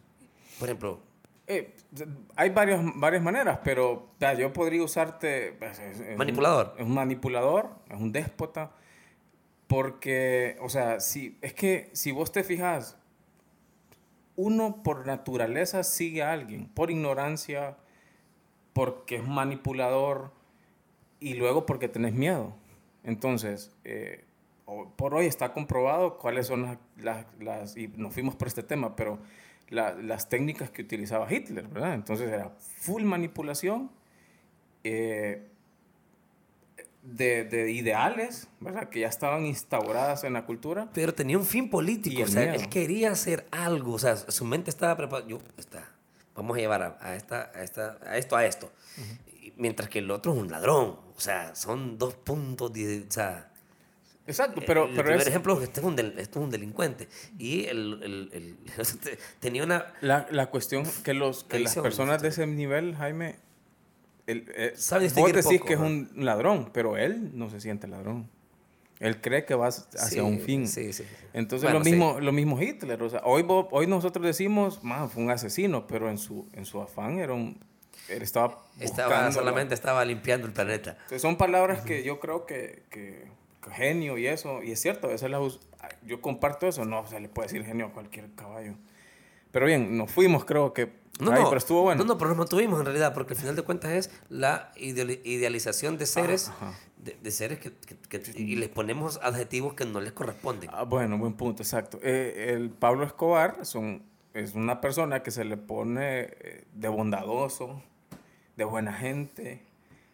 Por 0.59 0.69
ejemplo, 0.69 1.01
Eh, 1.49 1.73
hay 2.35 2.49
varias, 2.49 2.81
varias 2.95 3.23
maneras, 3.23 3.59
pero 3.63 4.11
yo 4.37 4.51
podría 4.51 4.83
usarte... 4.83 5.55
Pues, 5.57 5.81
manipulador. 6.17 6.75
es 6.77 6.85
un 6.85 6.93
manipulador, 6.93 7.69
es 7.89 7.97
un 7.97 8.11
déspota, 8.11 8.71
porque, 9.67 10.57
o 10.61 10.67
sea, 10.67 10.99
si, 10.99 11.37
es 11.41 11.53
que 11.53 11.89
si 11.93 12.11
vos 12.11 12.33
te 12.33 12.43
fijas, 12.43 12.97
uno 14.35 14.83
por 14.83 15.07
naturaleza 15.07 15.83
sigue 15.83 16.21
a 16.21 16.33
alguien, 16.33 16.67
por 16.67 16.91
ignorancia, 16.91 17.77
porque 18.73 19.15
es 19.15 19.27
manipulador 19.27 20.31
y 21.19 21.33
luego 21.33 21.65
porque 21.65 21.87
tenés 21.87 22.13
miedo. 22.13 22.53
Entonces, 23.03 23.71
eh, 23.85 24.25
por 24.97 25.15
hoy 25.15 25.25
está 25.25 25.53
comprobado 25.53 26.17
cuáles 26.17 26.47
son 26.47 26.77
las, 26.97 27.25
las, 27.39 27.77
y 27.77 27.87
nos 27.87 28.13
fuimos 28.13 28.35
por 28.35 28.49
este 28.49 28.63
tema, 28.63 28.95
pero 28.95 29.17
las 29.69 30.29
técnicas 30.29 30.69
que 30.69 30.81
utilizaba 30.81 31.31
Hitler, 31.31 31.67
¿verdad? 31.67 31.93
Entonces 31.93 32.29
era 32.29 32.49
full 32.59 33.03
manipulación 33.03 33.91
eh, 34.83 35.47
de, 37.03 37.43
de, 37.45 37.71
ideales, 37.71 38.47
¿verdad? 38.59 38.89
Que 38.89 39.01
ya 39.01 39.07
estaban 39.07 39.45
instauradas 39.45 40.23
en 40.23 40.33
la 40.33 40.45
cultura. 40.45 40.89
Pero 40.93 41.13
tenía 41.13 41.37
un 41.37 41.45
fin 41.45 41.69
político, 41.69 42.23
o 42.23 42.27
sea, 42.27 42.53
él 42.53 42.69
quería 42.69 43.11
hacer 43.11 43.45
algo, 43.51 43.93
o 43.93 43.99
sea, 43.99 44.15
su 44.15 44.45
mente 44.45 44.69
estaba 44.69 44.95
preparada, 44.95 45.27
yo, 45.27 45.39
está, 45.57 45.89
vamos 46.35 46.57
a 46.57 46.59
llevar 46.59 46.97
a, 47.01 47.15
esta, 47.15 47.51
a, 47.53 47.63
esta, 47.63 47.97
a 48.05 48.17
esto, 48.17 48.35
a 48.35 48.45
esto. 48.45 48.71
Mientras 49.55 49.89
que 49.89 49.99
el 49.99 50.11
otro 50.11 50.33
es 50.33 50.39
un 50.39 50.51
ladrón, 50.51 50.99
o 51.15 51.19
sea, 51.19 51.55
son 51.55 51.97
dos 51.97 52.15
puntos, 52.15 52.71
de, 52.73 53.05
o 53.07 53.11
sea, 53.11 53.51
Exacto, 54.27 54.61
pero... 54.65 54.85
El, 54.85 54.95
pero 54.95 55.09
primer 55.09 55.27
ejemplo, 55.27 55.61
este 55.61 55.79
es, 55.79 55.85
un 55.85 55.95
del, 55.95 56.07
este 56.19 56.37
es 56.37 56.43
un 56.45 56.51
delincuente. 56.51 57.07
Y 57.39 57.65
el, 57.65 58.29
el, 58.33 58.57
tenía 59.39 59.63
una... 59.63 59.93
La, 60.01 60.27
la, 60.29 60.47
cuestión 60.47 60.85
que, 61.03 61.13
los, 61.13 61.45
que 61.45 61.59
las 61.59 61.75
personas 61.75 62.21
de 62.21 62.27
ese 62.27 62.45
nivel, 62.45 62.95
Jaime, 62.95 63.37
el, 64.27 64.45
eh, 64.55 64.73
vos 65.15 65.33
decís 65.33 65.61
que 65.61 65.73
es 65.73 65.79
un 65.79 66.09
ladrón, 66.15 66.69
pero 66.73 66.97
él 66.97 67.31
no 67.33 67.49
se 67.49 67.61
siente 67.61 67.87
ladrón. 67.87 68.29
Él 68.99 69.21
cree 69.21 69.45
que 69.45 69.55
va 69.55 69.67
hacia 69.67 70.23
un 70.23 70.39
fin. 70.39 70.67
Sí, 70.67 70.91
sí. 70.91 71.03
Entonces 71.33 71.71
lo, 71.71 71.79
mismo, 71.79 72.19
lo 72.19 72.31
mismo 72.31 72.59
Hitler. 72.61 73.01
O 73.03 73.09
sea, 73.09 73.21
hoy, 73.23 73.45
hoy 73.47 73.87
nosotros 73.87 74.25
decimos, 74.25 74.83
man, 74.83 75.09
fue 75.09 75.23
un 75.23 75.31
asesino, 75.31 75.87
pero 75.87 76.09
en 76.09 76.17
su, 76.17 76.47
en 76.53 76.65
su 76.65 76.81
afán 76.81 77.19
era 77.19 77.33
un... 77.33 77.59
Él 78.09 78.21
estaba... 78.21 78.63
Estaba, 78.79 79.31
solamente 79.31 79.73
estaba 79.73 80.03
limpiando 80.03 80.47
el 80.47 80.53
planeta. 80.53 80.91
Entonces 80.91 81.21
son 81.21 81.37
palabras 81.37 81.81
que 81.81 82.03
yo 82.03 82.19
creo 82.19 82.45
que, 82.45 82.83
que 82.89 83.27
genio 83.71 84.17
y 84.17 84.27
eso, 84.27 84.63
y 84.63 84.71
es 84.71 84.79
cierto, 84.79 85.11
eso 85.11 85.27
la 85.27 85.39
yo 86.03 86.21
comparto 86.21 86.67
eso, 86.67 86.85
no 86.85 87.05
se 87.07 87.19
le 87.19 87.29
puede 87.29 87.47
decir 87.47 87.63
genio 87.65 87.87
a 87.87 87.91
cualquier 87.91 88.33
caballo. 88.33 88.73
Pero 89.51 89.65
bien, 89.65 89.97
nos 89.97 90.11
fuimos, 90.11 90.45
creo 90.45 90.73
que. 90.73 90.91
No, 91.19 91.31
no, 91.31 91.45
pero 91.45 91.57
estuvo 91.57 91.81
bueno. 91.81 92.03
No, 92.03 92.13
no, 92.13 92.17
pero 92.17 92.29
nos 92.29 92.37
mantuvimos 92.37 92.79
en 92.79 92.85
realidad, 92.85 93.13
porque 93.13 93.33
al 93.33 93.39
final 93.39 93.55
de 93.55 93.63
cuentas 93.63 93.91
es 93.91 94.11
la 94.29 94.71
idealización 94.75 95.97
de 95.97 96.05
seres, 96.05 96.51
De, 96.97 97.31
seres 97.31 97.59
que, 97.59 97.73
y 98.35 98.55
les 98.55 98.69
ponemos 98.69 99.19
adjetivos 99.23 99.73
que 99.73 99.85
no 99.85 99.99
les 99.99 100.11
corresponden. 100.11 100.69
Ah, 100.71 100.83
bueno, 100.83 101.17
buen 101.17 101.33
punto, 101.33 101.63
exacto. 101.63 101.99
Eh, 102.03 102.53
el 102.53 102.69
Pablo 102.69 103.03
Escobar 103.03 103.65
son, 103.65 104.03
es 104.33 104.53
una 104.53 104.79
persona 104.79 105.23
que 105.23 105.31
se 105.31 105.43
le 105.43 105.57
pone 105.57 106.19
eh, 106.21 106.65
de 106.73 106.87
bondadoso, 106.87 107.81
de 108.55 108.63
buena 108.65 108.93
gente. 108.93 109.63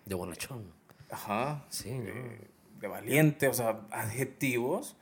De 0.06 0.16
bonachón. 0.16 0.72
Ajá. 1.10 1.66
Sí. 1.70 1.90
Eh, 1.90 2.53
de 2.84 2.90
valiente, 2.90 3.48
o 3.48 3.54
sea, 3.54 3.80
adjetivos 3.92 4.98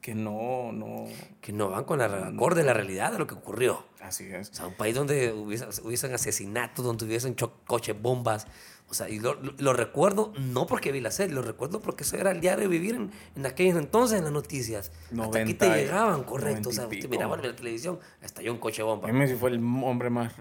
que 0.00 0.14
no, 0.14 0.70
no... 0.70 1.06
Que 1.40 1.52
no 1.52 1.68
van 1.70 1.82
con 1.82 1.98
la 1.98 2.28
acorde 2.28 2.60
de 2.60 2.66
la 2.66 2.72
realidad 2.72 3.10
de 3.10 3.18
lo 3.18 3.26
que 3.26 3.34
ocurrió. 3.34 3.84
Así 4.00 4.24
es. 4.26 4.50
O 4.50 4.54
sea, 4.54 4.66
un 4.68 4.74
país 4.74 4.94
donde 4.94 5.32
hubiesen, 5.32 5.68
hubiesen 5.82 6.14
asesinatos, 6.14 6.84
donde 6.84 7.04
hubiesen 7.04 7.34
coches 7.34 8.00
bombas. 8.00 8.46
O 8.88 8.94
sea, 8.94 9.08
y 9.08 9.18
lo, 9.18 9.34
lo, 9.34 9.72
recuerdo 9.72 10.32
no 10.38 10.68
porque 10.68 10.92
vi 10.92 11.00
la 11.00 11.10
serie, 11.10 11.34
lo 11.34 11.42
recuerdo 11.42 11.82
porque 11.82 12.04
eso 12.04 12.16
era 12.16 12.30
el 12.30 12.40
diario 12.40 12.68
vivir 12.68 12.94
en, 12.94 13.10
en 13.34 13.44
aquellos 13.44 13.76
entonces 13.76 14.18
en 14.18 14.24
las 14.24 14.32
noticias. 14.32 14.92
hasta 15.18 15.40
aquí 15.40 15.54
te 15.54 15.68
llegaban, 15.68 16.22
correcto. 16.22 16.68
O 16.68 16.72
sea, 16.72 16.86
usted 16.86 17.08
miraba 17.08 17.34
en 17.34 17.42
la 17.42 17.56
televisión, 17.56 17.98
estalló 18.22 18.52
un 18.52 18.60
coche 18.60 18.84
bomba. 18.84 19.08
Dime 19.08 19.26
si 19.26 19.34
fue 19.34 19.50
el 19.50 19.56
hombre 19.56 20.10
más 20.10 20.32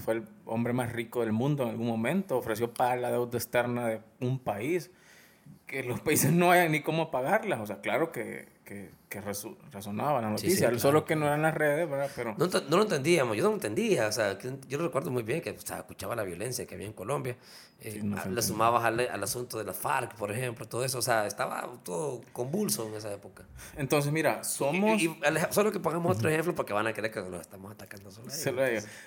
fue 0.00 0.14
el 0.14 0.28
hombre 0.46 0.72
más 0.72 0.90
rico 0.90 1.20
del 1.20 1.32
mundo 1.32 1.62
en 1.62 1.68
algún 1.68 1.86
momento, 1.86 2.36
ofreció 2.36 2.74
pagar 2.74 2.98
la 2.98 3.12
deuda 3.12 3.38
externa 3.38 3.86
de 3.86 4.00
un 4.20 4.40
país 4.40 4.90
que 5.72 5.82
los 5.82 6.00
países 6.00 6.30
no 6.32 6.50
hayan 6.50 6.70
ni 6.70 6.82
cómo 6.82 7.10
pagarlas. 7.10 7.58
O 7.60 7.66
sea, 7.66 7.80
claro 7.80 8.12
que, 8.12 8.46
que, 8.62 8.90
que 9.08 9.22
resonaba 9.22 10.20
la 10.20 10.28
noticia, 10.28 10.78
solo 10.78 11.06
que 11.06 11.16
no 11.16 11.26
eran 11.26 11.40
las 11.40 11.54
redes, 11.54 11.88
¿verdad? 11.88 12.10
Pero... 12.14 12.34
No, 12.36 12.46
no, 12.46 12.76
lo 12.76 12.82
entendíamos, 12.82 13.34
yo 13.38 13.42
no 13.42 13.48
lo 13.48 13.54
entendía. 13.54 14.06
O 14.06 14.12
sea, 14.12 14.38
yo 14.38 14.78
lo 14.78 14.84
recuerdo 14.84 15.10
muy 15.10 15.22
bien, 15.22 15.40
que 15.40 15.50
o 15.50 15.58
sea, 15.58 15.78
escuchaba 15.78 16.14
la 16.14 16.24
violencia 16.24 16.66
que 16.66 16.74
había 16.74 16.86
en 16.86 16.92
Colombia. 16.92 17.38
Eh, 17.80 18.02
le 18.30 18.42
sumabas 18.42 18.84
al, 18.84 19.00
al, 19.00 19.22
asunto 19.22 19.56
de 19.56 19.64
la 19.64 19.72
FARC, 19.72 20.14
por 20.14 20.30
ejemplo, 20.30 20.68
todo 20.68 20.84
eso. 20.84 20.98
O 20.98 21.02
sea, 21.02 21.26
estaba 21.26 21.66
todo 21.82 22.20
convulso 22.34 22.86
en 22.86 22.94
esa 22.94 23.10
época. 23.10 23.44
Entonces, 23.78 24.12
mira, 24.12 24.44
somos... 24.44 25.00
Y, 25.00 25.16
solo 25.52 25.72
que 25.72 25.80
pongamos 25.80 26.18
otro 26.18 26.28
ejemplo 26.28 26.54
porque 26.54 26.74
van 26.74 26.86
a 26.86 26.92
creer 26.92 27.10
que 27.10 27.20
los 27.20 27.40
estamos 27.40 27.72
atacando 27.72 28.10
solo 28.10 28.28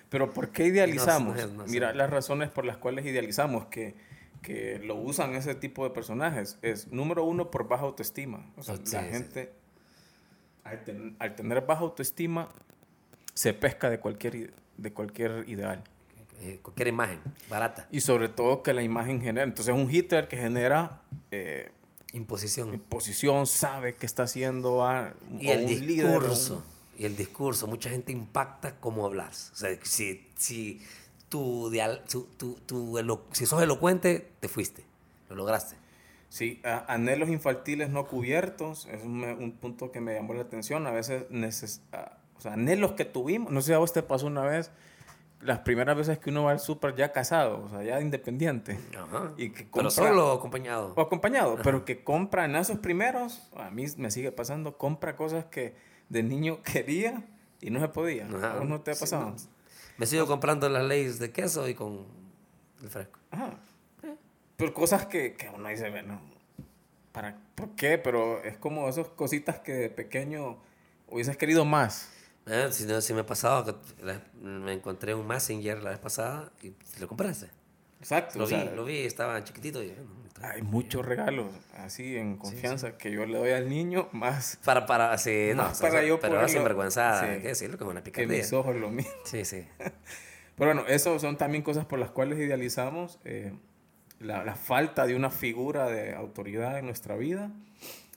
Pero 0.09 0.33
¿por 0.33 0.49
qué 0.49 0.65
idealizamos? 0.65 1.37
mira, 1.67 1.93
las 1.93 2.09
razones 2.09 2.49
por 2.49 2.65
las 2.65 2.77
cuales 2.77 3.05
idealizamos 3.05 3.67
que 3.67 4.14
que 4.45 4.79
lo 4.79 4.95
usan 4.95 5.35
ese 5.35 5.55
tipo 5.55 5.83
de 5.83 5.89
personajes 5.89 6.57
es, 6.61 6.91
número 6.91 7.23
uno, 7.23 7.49
por 7.49 7.67
baja 7.67 7.83
autoestima. 7.83 8.51
O 8.57 8.63
sea, 8.63 8.75
la 8.91 9.03
gente, 9.03 9.53
al, 10.63 11.35
tener 11.35 11.65
baja 11.65 11.81
autoestima, 11.81 12.49
se 13.33 13.53
pesca 13.53 13.89
de 13.89 13.99
cualquier, 13.99 14.53
de 14.77 14.93
cualquier 14.93 15.43
ideal. 15.47 15.83
Eh, 16.41 16.59
cualquier 16.61 16.89
imagen, 16.89 17.19
barata. 17.49 17.87
Y 17.91 18.01
sobre 18.01 18.29
todo 18.29 18.61
que 18.61 18.73
la 18.73 18.83
imagen 18.83 19.21
genera. 19.21 19.43
Entonces, 19.43 19.73
un 19.73 19.89
Hitler 19.89 20.27
que 20.27 20.37
genera. 20.37 21.01
Eh, 21.31 21.71
imposición. 22.13 22.73
Imposición, 22.73 23.47
sabe 23.47 23.95
que 23.95 24.05
está 24.05 24.23
haciendo 24.23 24.85
a, 24.85 25.13
y 25.39 25.49
el 25.49 25.67
discurso, 25.67 26.63
Y 26.97 27.05
el 27.05 27.15
discurso, 27.15 27.67
mucha 27.67 27.89
gente 27.89 28.11
impacta 28.11 28.75
cómo 28.79 29.05
hablas. 29.05 29.51
O 29.53 29.57
sea, 29.57 29.77
si, 29.83 30.27
si 30.35 30.81
tu, 31.29 31.71
tu, 32.37 32.55
tu, 32.65 33.19
si 33.31 33.45
sos 33.45 33.61
elocuente, 33.61 34.31
te 34.39 34.47
fuiste, 34.47 34.85
lo 35.29 35.35
lograste. 35.35 35.75
Sí, 36.29 36.61
anhelos 36.87 37.29
infantiles 37.29 37.89
no 37.89 38.07
cubiertos, 38.07 38.87
es 38.87 39.03
un, 39.03 39.57
punto 39.61 39.91
que 39.91 40.01
me 40.01 40.13
llamó 40.13 40.33
la 40.33 40.41
atención. 40.41 40.85
A 40.85 40.91
veces, 40.91 41.25
neces 41.29 41.81
o 42.37 42.41
sea, 42.41 42.53
anhelos 42.53 42.91
que 42.93 43.05
tuvimos, 43.05 43.51
no 43.51 43.61
sé 43.61 43.67
si 43.67 43.73
a 43.73 43.77
vos 43.77 43.93
te 43.93 44.03
pasó 44.03 44.27
una 44.27 44.41
vez, 44.41 44.71
las 45.41 45.59
primeras 45.59 45.95
veces 45.95 46.17
que 46.17 46.31
uno 46.31 46.43
va 46.43 46.51
al 46.51 46.59
súper 46.59 46.95
ya 46.95 47.11
casado, 47.11 47.63
o 47.63 47.69
sea, 47.69 47.83
ya 47.83 48.01
independiente. 48.01 48.77
Y 49.37 49.51
que 49.51 49.69
compra, 49.69 49.71
pero 49.71 49.91
solo 49.91 50.31
acompañado. 50.31 50.93
O 50.95 51.01
acompañado, 51.01 51.57
pero 51.63 51.85
que 51.85 52.03
compra 52.03 52.45
en 52.45 52.55
esos 52.55 52.79
primeros, 52.79 53.49
a 53.55 53.69
mí 53.69 53.85
me 53.97 54.11
sigue 54.11 54.31
pasando, 54.31 54.77
compra 54.77 55.15
cosas 55.15 55.45
que 55.45 55.75
de 56.09 56.23
niño 56.23 56.61
quería 56.73 57.23
y 57.61 57.69
no 57.69 57.79
se 57.79 57.87
podía. 57.87 58.27
¿A 58.27 58.57
vos 58.57 58.67
no 58.67 58.81
te 58.81 58.91
ha 58.91 58.95
pasado? 58.95 59.35
Me 59.97 60.05
sigo 60.05 60.27
comprando 60.27 60.69
las 60.69 60.83
leyes 60.83 61.19
de 61.19 61.31
queso 61.31 61.67
y 61.67 61.73
con 61.73 62.05
el 62.81 62.89
fresco. 62.89 63.19
Ajá. 63.31 63.57
Pero 64.57 64.73
cosas 64.73 65.05
que, 65.05 65.33
que 65.33 65.49
uno 65.49 65.67
dice, 65.67 65.89
bueno, 65.89 66.21
¿para, 67.11 67.37
¿por 67.55 67.69
qué? 67.75 67.97
Pero 67.97 68.41
es 68.43 68.57
como 68.57 68.87
esas 68.87 69.07
cositas 69.09 69.59
que 69.59 69.73
de 69.73 69.89
pequeño 69.89 70.57
hubieses 71.07 71.37
querido 71.37 71.65
más. 71.65 72.09
Eh, 72.45 72.69
si, 72.71 72.85
no, 72.85 73.01
si 73.01 73.13
me 73.13 73.21
ha 73.21 73.25
pasado 73.25 73.65
que 73.65 74.19
me 74.41 74.73
encontré 74.73 75.15
un 75.15 75.27
Messenger 75.27 75.81
la 75.81 75.89
vez 75.89 75.99
pasada 75.99 76.51
y 76.61 76.73
lo 76.99 77.07
compraste. 77.07 77.49
Exacto. 77.99 78.39
Lo 78.39 78.47
vi, 78.47 78.69
lo 78.75 78.85
vi, 78.85 78.99
estaba 78.99 79.43
chiquitito. 79.43 79.83
Y, 79.83 79.93
hay 80.41 80.61
muchos 80.61 81.05
regalos 81.05 81.47
así 81.77 82.17
en 82.17 82.37
confianza 82.37 82.97
que 82.97 83.11
yo 83.11 83.25
le 83.25 83.37
doy 83.37 83.51
al 83.51 83.69
niño 83.69 84.09
más. 84.11 84.59
Para, 84.65 84.85
para, 84.85 85.17
sí, 85.17 85.51
no, 85.55 85.71
para 85.79 86.03
yo 86.03 86.19
pero 86.19 86.47
sinvergüenza, 86.47 87.21
sí, 87.21 87.41
que 87.41 87.47
decirlo, 87.49 87.77
como 87.77 87.91
una 87.91 88.03
picardía. 88.03 88.27
Que 88.27 88.43
mis 88.43 88.53
ojos 88.53 88.75
lo 88.75 88.89
mismo. 88.89 89.11
Sí, 89.23 89.45
sí. 89.45 89.65
pero 90.57 90.73
bueno, 90.73 90.83
eso 90.87 91.17
son 91.19 91.37
también 91.37 91.63
cosas 91.63 91.85
por 91.85 91.99
las 91.99 92.11
cuales 92.11 92.39
idealizamos 92.39 93.19
eh, 93.23 93.53
la, 94.19 94.43
la, 94.43 94.55
falta 94.55 95.05
de 95.05 95.15
una 95.15 95.29
figura 95.29 95.87
de 95.87 96.13
autoridad 96.15 96.79
en 96.79 96.85
nuestra 96.85 97.15
vida 97.15 97.51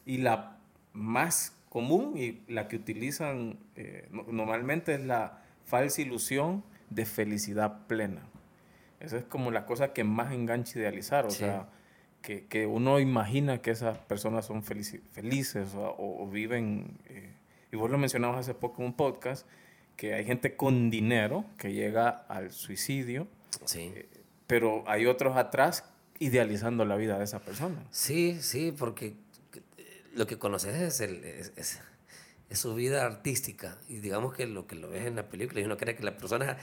y 0.04 0.18
la 0.18 0.56
más 0.92 1.52
común 1.68 2.14
y 2.16 2.42
la 2.48 2.66
que 2.66 2.76
utilizan 2.76 3.58
eh, 3.76 4.08
normalmente 4.10 4.94
es 4.94 5.00
la 5.02 5.42
falsa 5.64 6.00
ilusión 6.00 6.64
de 6.90 7.04
felicidad 7.04 7.86
plena. 7.86 8.22
Esa 8.98 9.18
es 9.18 9.24
como 9.24 9.52
la 9.52 9.66
cosa 9.66 9.92
que 9.92 10.02
más 10.02 10.32
engancha 10.32 10.80
idealizar, 10.80 11.24
o 11.26 11.30
sea 11.30 11.68
que, 12.28 12.44
que, 12.44 12.66
uno 12.66 13.00
imagina 13.00 13.62
que 13.62 13.70
esas 13.70 13.96
personas 13.96 14.44
son 14.44 14.62
felices 14.62 15.70
o, 15.74 16.28
viven, 16.30 16.98
eh, 17.06 17.32
y 17.72 17.76
vos 17.76 17.90
lo 17.90 17.96
mencionabas 17.96 18.40
hace 18.40 18.52
poco 18.52 18.82
en 18.82 18.88
un 18.88 18.92
podcast, 18.92 19.46
que 19.96 20.12
hay 20.12 20.26
gente 20.26 20.54
con 20.54 20.90
dinero 20.90 21.46
que 21.56 21.72
llega 21.72 22.10
al 22.10 22.52
suicidio, 22.52 23.26
sí. 23.64 23.92
Eh, 23.94 24.06
pero 24.46 24.84
hay 24.86 25.06
otros 25.06 25.38
atrás 25.38 25.86
idealizando 26.18 26.84
la 26.84 26.96
vida 26.96 27.16
de 27.16 27.24
esa 27.24 27.38
persona. 27.38 27.82
Sí, 27.90 28.36
sí, 28.42 28.74
porque 28.76 29.14
lo 30.14 30.26
que 30.26 30.38
conoces 30.38 30.74
es, 30.74 31.00
el, 31.00 31.24
es, 31.24 31.52
es 31.56 32.58
su 32.58 32.74
vida 32.74 33.06
artística. 33.06 33.78
Y 33.88 34.00
digamos 34.00 34.34
que 34.34 34.46
lo 34.46 34.66
que 34.66 34.76
lo 34.76 34.90
ves 34.90 35.06
en 35.06 35.16
la 35.16 35.30
película, 35.30 35.62
y 35.62 35.64
uno 35.64 35.78
cree 35.78 35.96
que 35.96 36.02
las 36.02 36.14
personas, 36.14 36.58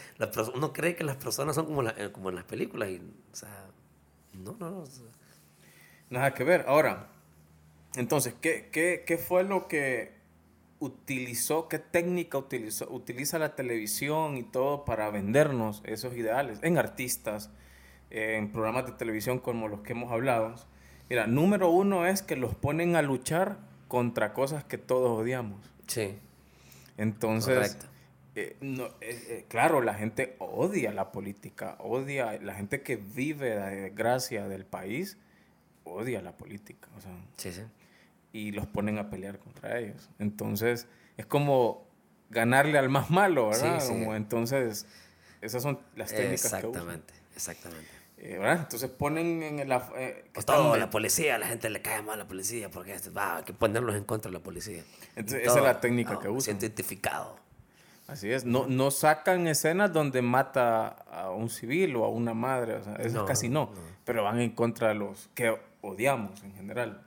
uno 0.54 0.74
cree 0.74 0.96
que 0.96 1.04
las 1.04 1.18
personas 1.18 1.56
son 1.56 1.66
como, 1.66 1.82
la, 1.82 1.96
eh, 1.98 2.12
como 2.12 2.30
en 2.30 2.36
las 2.36 2.46
películas. 2.46 2.90
Y, 2.90 3.02
o 3.32 3.36
sea, 3.36 3.66
no, 4.34 4.56
no, 4.60 4.70
no. 4.70 4.84
Nada 6.10 6.34
que 6.34 6.44
ver. 6.44 6.66
Ahora, 6.68 7.08
entonces, 7.96 8.34
¿qué, 8.42 8.70
qué, 8.72 9.04
qué 9.06 9.18
fue 9.18 9.44
lo 9.44 9.68
que 9.68 10.14
utilizó, 10.80 11.68
qué 11.68 11.80
técnica 11.80 12.38
utilizó, 12.38 12.92
utiliza 12.92 13.40
la 13.40 13.56
televisión 13.56 14.38
y 14.38 14.44
todo 14.44 14.86
para 14.86 15.10
vendernos 15.10 15.82
esos 15.86 16.16
ideales 16.16 16.60
en 16.62 16.78
artistas, 16.78 17.50
en 18.10 18.52
programas 18.52 18.86
de 18.86 18.92
televisión 18.94 19.40
como 19.40 19.68
los 19.68 19.82
que 19.82 19.94
hemos 19.94 20.12
hablado? 20.12 20.56
Mira, 21.10 21.28
número 21.28 21.70
uno 21.70 22.06
es 22.06 22.22
que 22.22 22.36
los 22.36 22.56
ponen 22.56 22.96
a 22.96 23.02
luchar 23.02 23.58
contra 23.88 24.34
cosas 24.34 24.64
que 24.64 24.78
todos 24.78 25.20
odiamos. 25.20 25.62
Sí. 25.88 26.18
Entonces, 26.98 27.78
eh, 28.36 28.58
no, 28.60 28.86
eh, 28.86 28.92
eh, 29.02 29.46
claro, 29.48 29.82
la 29.82 29.94
gente 29.94 30.36
odia 30.40 30.92
la 30.92 31.12
política, 31.12 31.78
odia, 31.80 32.40
la 32.42 32.56
gente 32.56 32.82
que 32.82 32.96
vive 32.96 33.56
la 33.56 33.68
desgracia 33.68 34.48
del 34.48 34.66
país, 34.66 35.18
odia 35.86 36.22
la 36.22 36.36
política. 36.36 36.90
O 36.98 37.02
sea, 37.02 37.12
sí, 37.38 37.52
sí. 37.52 37.62
Y 38.34 38.52
los 38.52 38.68
ponen 38.68 38.98
a 38.98 39.10
pelear 39.10 39.40
contra 39.40 39.80
ellos. 39.80 40.10
Entonces, 40.20 40.88
es 41.16 41.26
como 41.26 41.88
ganarle 42.30 42.78
al 42.78 42.90
más 42.90 43.10
malo, 43.10 43.50
¿verdad? 43.50 43.80
Sí, 43.80 43.88
Como, 43.88 44.16
entonces, 44.16 44.86
esas 45.42 45.64
son 45.64 45.80
las 45.96 46.10
técnicas 46.10 46.42
que 46.42 46.68
usan. 46.68 46.90
Exactamente, 46.90 47.14
exactamente. 47.34 47.90
Eh, 48.18 48.40
Entonces 48.42 48.90
ponen 48.90 49.44
en 49.44 49.60
el... 49.60 49.72
Eh, 49.72 50.26
pues 50.34 50.46
todo, 50.46 50.76
la 50.78 50.90
policía, 50.90 51.38
la 51.38 51.48
gente 51.48 51.70
le 51.70 51.82
cae 51.82 52.02
mal 52.02 52.16
a 52.16 52.24
la 52.24 52.28
policía 52.28 52.72
porque 52.72 52.94
este, 52.94 53.10
va, 53.10 53.38
hay 53.38 53.44
que 53.44 53.54
ponerlos 53.54 53.96
en 53.96 54.04
contra 54.04 54.32
de 54.32 54.38
la 54.38 54.44
policía. 54.44 54.84
Entonces, 55.16 55.48
esa 55.48 55.60
es 55.60 55.64
la 55.64 55.80
técnica 55.80 56.20
que 56.20 56.30
usan. 56.30 56.58
identificado. 56.58 57.38
Así 58.08 58.32
es, 58.32 58.46
no, 58.46 58.68
no 58.68 58.92
sacan 58.92 59.48
escenas 59.48 59.92
donde 59.92 60.22
mata 60.22 60.88
a 61.12 61.32
un 61.32 61.50
civil 61.50 61.96
o 61.96 62.06
a 62.06 62.10
una 62.10 62.36
madre, 62.36 62.76
o 62.76 62.84
sea, 62.84 62.96
eso 62.98 63.26
casi 63.26 63.50
no, 63.50 63.72
pero 64.04 64.24
van 64.24 64.40
en 64.40 64.52
contra 64.52 64.90
de 64.90 64.94
los 64.94 65.28
que 65.34 65.58
odiamos 65.86 66.44
en 66.44 66.54
general. 66.56 67.04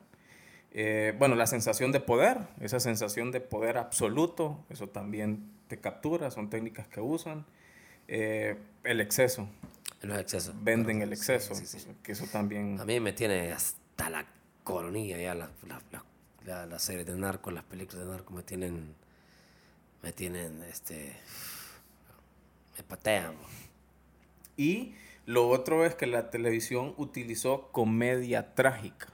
Eh, 0.70 1.14
bueno, 1.18 1.34
la 1.34 1.46
sensación 1.46 1.92
de 1.92 2.00
poder, 2.00 2.38
esa 2.60 2.80
sensación 2.80 3.32
de 3.32 3.40
poder 3.40 3.78
absoluto, 3.78 4.64
eso 4.68 4.88
también 4.88 5.50
te 5.66 5.78
captura, 5.78 6.30
son 6.30 6.50
técnicas 6.50 6.86
que 6.88 7.00
usan. 7.00 7.46
Eh, 8.06 8.56
el 8.84 9.00
exceso, 9.00 9.48
los 10.02 10.18
excesos. 10.18 10.54
Venden 10.62 11.02
el 11.02 11.12
exceso, 11.12 11.54
que 12.02 12.12
eso 12.12 12.26
también... 12.30 12.78
A 12.80 12.84
mí 12.84 13.00
me 13.00 13.12
tiene 13.12 13.52
hasta 13.52 14.10
la 14.10 14.26
coronilla 14.64 15.18
ya 15.18 15.34
la, 15.34 15.50
la, 16.46 16.66
la, 16.66 16.78
serie 16.78 17.04
de 17.04 17.14
narcos, 17.16 17.52
las 17.52 17.64
películas 17.64 18.04
de 18.04 18.10
narcos 18.10 18.34
me 18.34 18.42
tienen... 18.42 18.94
Me 20.02 20.12
tienen, 20.12 20.62
este... 20.62 21.16
Me 22.76 22.84
patean. 22.84 23.34
Y 24.56 24.94
lo 25.28 25.46
otro 25.50 25.84
es 25.84 25.94
que 25.94 26.06
la 26.06 26.30
televisión 26.30 26.94
utilizó 26.96 27.68
comedia 27.70 28.54
trágica. 28.54 29.08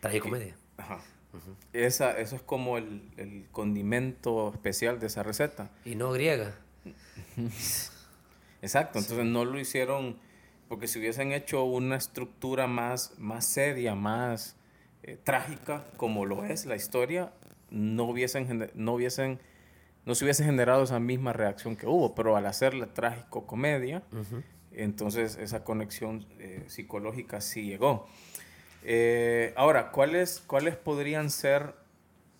Tragicomedia. 0.00 0.54
Ajá. 0.76 1.00
Esa, 1.72 2.18
eso 2.18 2.36
es 2.36 2.42
como 2.42 2.76
el, 2.76 3.00
el, 3.16 3.46
condimento 3.50 4.50
especial 4.52 5.00
de 5.00 5.06
esa 5.06 5.22
receta. 5.22 5.70
Y 5.86 5.94
no 5.94 6.12
griega. 6.12 6.54
Exacto, 8.60 8.98
entonces 8.98 9.24
no 9.24 9.46
lo 9.46 9.58
hicieron 9.58 10.18
porque 10.68 10.86
si 10.86 10.98
hubiesen 10.98 11.32
hecho 11.32 11.64
una 11.64 11.96
estructura 11.96 12.66
más, 12.66 13.14
más 13.16 13.46
seria, 13.46 13.94
más 13.94 14.54
eh, 15.02 15.16
trágica, 15.24 15.86
como 15.96 16.26
lo 16.26 16.44
es 16.44 16.66
la 16.66 16.76
historia, 16.76 17.32
no 17.70 18.04
hubiesen, 18.04 18.70
no 18.74 18.92
hubiesen, 18.92 19.40
no 20.04 20.14
se 20.14 20.26
hubiese 20.26 20.44
generado 20.44 20.82
esa 20.82 21.00
misma 21.00 21.32
reacción 21.32 21.74
que 21.74 21.86
hubo, 21.86 22.14
pero 22.14 22.36
al 22.36 22.44
hacer 22.44 22.74
la 22.74 22.92
trágico 22.92 23.46
comedia, 23.46 24.02
entonces 24.82 25.36
esa 25.36 25.64
conexión 25.64 26.26
eh, 26.38 26.64
psicológica 26.68 27.40
sí 27.40 27.64
llegó. 27.64 28.06
Eh, 28.84 29.52
ahora, 29.56 29.90
¿cuáles, 29.90 30.42
¿cuáles 30.46 30.76
podrían 30.76 31.30
ser 31.30 31.74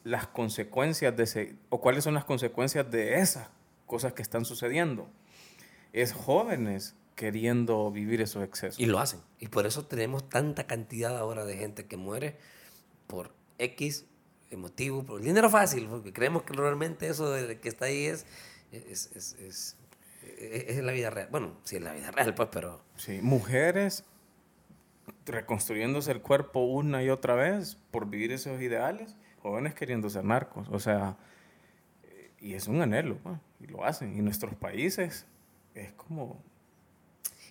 las 0.05 0.27
consecuencias 0.27 1.17
de 1.17 1.25
ese, 1.25 1.57
o 1.69 1.81
cuáles 1.81 2.05
son 2.05 2.15
las 2.15 2.25
consecuencias 2.25 2.91
de 2.91 3.21
esas 3.21 3.49
cosas 3.87 4.13
que 4.13 4.23
están 4.23 4.45
sucediendo? 4.45 5.09
es 5.93 6.13
jóvenes 6.13 6.95
queriendo 7.15 7.91
vivir 7.91 8.21
esos 8.21 8.45
excesos. 8.45 8.79
Y 8.79 8.87
lo 8.87 8.99
hacen. 8.99 9.21
Y 9.39 9.49
por 9.49 9.67
eso 9.67 9.87
tenemos 9.87 10.29
tanta 10.29 10.67
cantidad 10.67 11.17
ahora 11.17 11.45
de 11.45 11.57
gente 11.57 11.87
que 11.87 11.97
muere 11.97 12.37
por 13.07 13.33
X 13.59 14.05
motivo, 14.53 15.05
por 15.05 15.21
dinero 15.21 15.51
fácil, 15.51 15.87
porque 15.89 16.13
creemos 16.13 16.43
que 16.45 16.55
realmente 16.55 17.09
eso 17.09 17.31
de 17.31 17.61
que 17.61 17.69
está 17.69 17.87
ahí 17.87 18.07
es, 18.07 18.25
es, 18.73 19.11
es, 19.13 19.77
es 20.39 20.83
la 20.83 20.93
vida 20.93 21.11
real. 21.11 21.29
Bueno, 21.31 21.57
sí 21.65 21.77
es 21.77 21.83
la 21.83 21.93
vida 21.93 22.11
real, 22.11 22.35
pues, 22.35 22.49
pero... 22.53 22.83
Sí, 22.97 23.21
mujeres 23.23 24.05
reconstruyéndose 25.27 26.11
el 26.11 26.21
cuerpo 26.21 26.61
una 26.61 27.03
y 27.03 27.11
otra 27.11 27.35
vez 27.35 27.77
por 27.91 28.07
vivir 28.07 28.33
esos 28.33 28.61
ideales, 28.61 29.17
jóvenes 29.43 29.75
queriendo 29.75 30.11
ser 30.11 30.25
narcos, 30.25 30.69
o 30.71 30.79
sea, 30.79 31.17
y 32.41 32.55
es 32.55 32.69
un 32.69 32.81
anhelo, 32.81 33.19
pues, 33.19 33.39
y 33.61 33.67
lo 33.67 33.85
hacen. 33.85 34.17
Y 34.17 34.23
nuestros 34.23 34.55
países 34.55 35.27
es 35.75 35.93
como... 35.93 36.43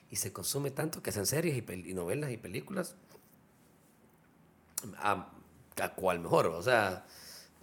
Y 0.09 0.15
se 0.15 0.31
consume 0.31 0.71
tanto 0.71 1.03
que 1.03 1.09
hacen 1.09 1.25
series 1.25 1.57
y, 1.57 1.93
novelas 1.93 2.31
y 2.31 2.37
películas 2.37 2.95
a, 4.97 5.29
a 5.81 5.93
cual 5.95 6.19
mejor, 6.19 6.47
o 6.47 6.61
sea, 6.61 7.05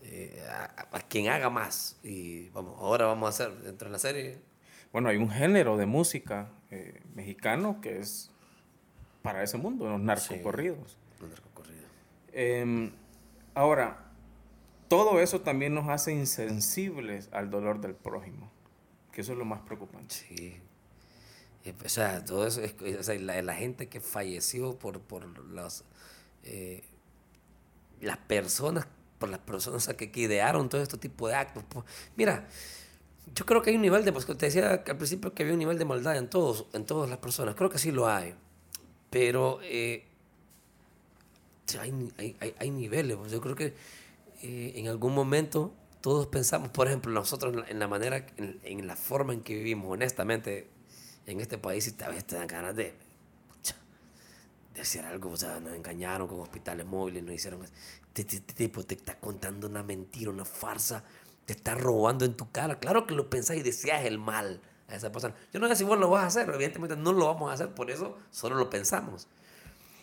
eh, 0.03 0.45
a, 0.51 1.01
quien 1.09 1.29
haga 1.29 1.49
más. 1.49 1.97
Y 2.03 2.51
vamos, 2.51 2.77
ahora 2.79 3.07
vamos 3.07 3.27
a 3.27 3.31
hacer 3.31 3.63
dentro 3.63 3.89
de 3.89 3.93
la 3.93 3.99
serie. 3.99 4.41
Bueno, 4.95 5.09
hay 5.09 5.17
un 5.17 5.29
género 5.29 5.77
de 5.77 5.87
música 5.87 6.53
eh, 6.71 7.03
mexicano 7.17 7.81
que 7.81 7.99
es 7.99 8.31
para 9.23 9.43
ese 9.43 9.59
mundo, 9.59 9.89
los 9.89 10.01
narcocorridos. 10.01 10.97
los 11.21 11.31
narcocorridos. 11.31 11.85
Em, 12.33 12.93
ahora, 13.55 14.13
todo 14.87 15.21
eso 15.21 15.41
también 15.41 15.75
nos 15.75 15.89
hace 15.89 16.13
insensibles 16.13 17.29
al 17.33 17.51
dolor 17.51 17.81
del 17.81 17.97
prójimo 17.97 18.55
que 19.11 19.23
eso 19.23 19.33
es 19.33 19.39
lo 19.39 19.45
más 19.45 19.63
preocupante. 19.63 20.15
Sí. 20.15 20.61
O 21.85 21.89
sea, 21.89 22.25
todo 22.25 22.47
eso, 22.47 22.61
es, 22.61 22.75
o 22.81 23.03
sea, 23.03 23.19
la, 23.19 23.55
gente 23.55 23.89
que 23.89 24.01
falleció 24.01 24.79
por, 24.79 25.01
por 25.01 25.45
las, 25.49 25.83
eh, 26.45 26.85
las 28.01 28.19
personas, 28.19 28.87
por 29.19 29.29
las 29.29 29.41
personas 29.41 29.89
que, 29.97 30.13
que, 30.13 30.21
idearon 30.21 30.69
todo 30.69 30.83
este 30.83 30.99
tipo 30.99 31.27
de 31.27 31.35
actos. 31.35 31.65
Pues, 31.69 31.85
mira, 32.17 32.47
yo 33.35 33.47
creo 33.47 33.63
que 33.63 33.71
hay 33.71 33.77
un 33.77 33.83
nivel 33.83 34.05
de, 34.05 34.13
pues 34.13 34.27
te 34.27 34.35
decía 34.35 34.83
al 34.87 34.97
principio 34.97 35.33
que 35.33 35.43
había 35.43 35.55
un 35.55 35.59
nivel 35.59 35.79
de 35.79 35.85
maldad 35.85 36.17
en 36.17 36.29
todos, 36.29 36.67
en 36.73 36.85
todas 36.85 37.09
las 37.09 37.19
personas, 37.19 37.55
creo 37.55 37.71
que 37.71 37.79
sí 37.79 37.91
lo 37.91 38.09
hay, 38.09 38.35
pero 39.11 39.61
eh, 39.63 40.05
hay, 41.81 42.13
hay, 42.41 42.55
hay, 42.59 42.71
niveles, 42.71 43.17
pues, 43.17 43.33
yo 43.33 43.41
creo 43.41 43.55
que 43.55 43.75
eh, 44.43 44.73
en 44.77 44.89
algún 44.89 45.15
momento 45.15 45.73
todos 46.01 46.27
pensamos, 46.27 46.69
por 46.69 46.87
ejemplo, 46.87 47.11
nosotros 47.13 47.65
en 47.67 47.79
la 47.79 47.89
manera, 47.89 48.27
en, 48.37 48.87
la 48.87 48.95
forma 48.95 49.33
en 49.33 49.41
que 49.41 49.55
vivimos, 49.55 49.91
honestamente, 49.91 50.69
en 51.27 51.41
este 51.41 51.57
país, 51.57 51.89
y 51.99 52.03
a 52.03 52.09
veces 52.09 52.27
te 52.27 52.37
dan 52.37 52.47
ganas 52.47 52.77
de, 52.77 52.95
de 54.75 54.81
hacer 54.83 55.07
algo, 55.07 55.31
o 55.31 55.37
sea, 55.39 55.61
nos 55.61 55.73
engañaron 55.73 56.29
con 56.29 56.41
hospitales 56.41 56.85
móviles, 56.85 57.23
nos 57.23 57.35
hicieron, 57.35 57.63
este, 57.63 58.37
este, 58.37 58.53
tipo 58.53 58.85
te 58.85 58.97
está 58.97 59.19
contando 59.19 59.67
una 59.67 59.83
mentira, 59.83 60.31
una 60.31 60.45
farsa, 60.45 61.05
te 61.47 61.53
está 61.53 61.75
robando 61.75 62.25
en 62.25 62.35
tu 62.35 62.51
cara, 62.51 62.79
claro 62.79 63.07
que 63.07 63.15
lo 63.15 63.31
pensás 63.31 63.57
y 63.57 63.63
deseas 63.63 64.05
el 64.05 64.19
mal 64.19 64.61
a 64.89 64.97
esa 64.97 65.13
persona. 65.13 65.35
Yo 65.53 65.61
no 65.61 65.69
sé 65.69 65.77
si 65.77 65.85
vos 65.85 65.99
lo 65.99 66.11
vas 66.11 66.25
a 66.25 66.27
hacer, 66.27 66.55
evidentemente 66.55 66.97
no 66.97 67.13
lo 67.13 67.27
vamos 67.27 67.51
a 67.51 67.55
hacer, 67.55 67.71
por 67.71 67.91
eso 67.91 68.19
solo 68.31 68.57
lo 68.57 68.71
pensamos. 68.71 69.29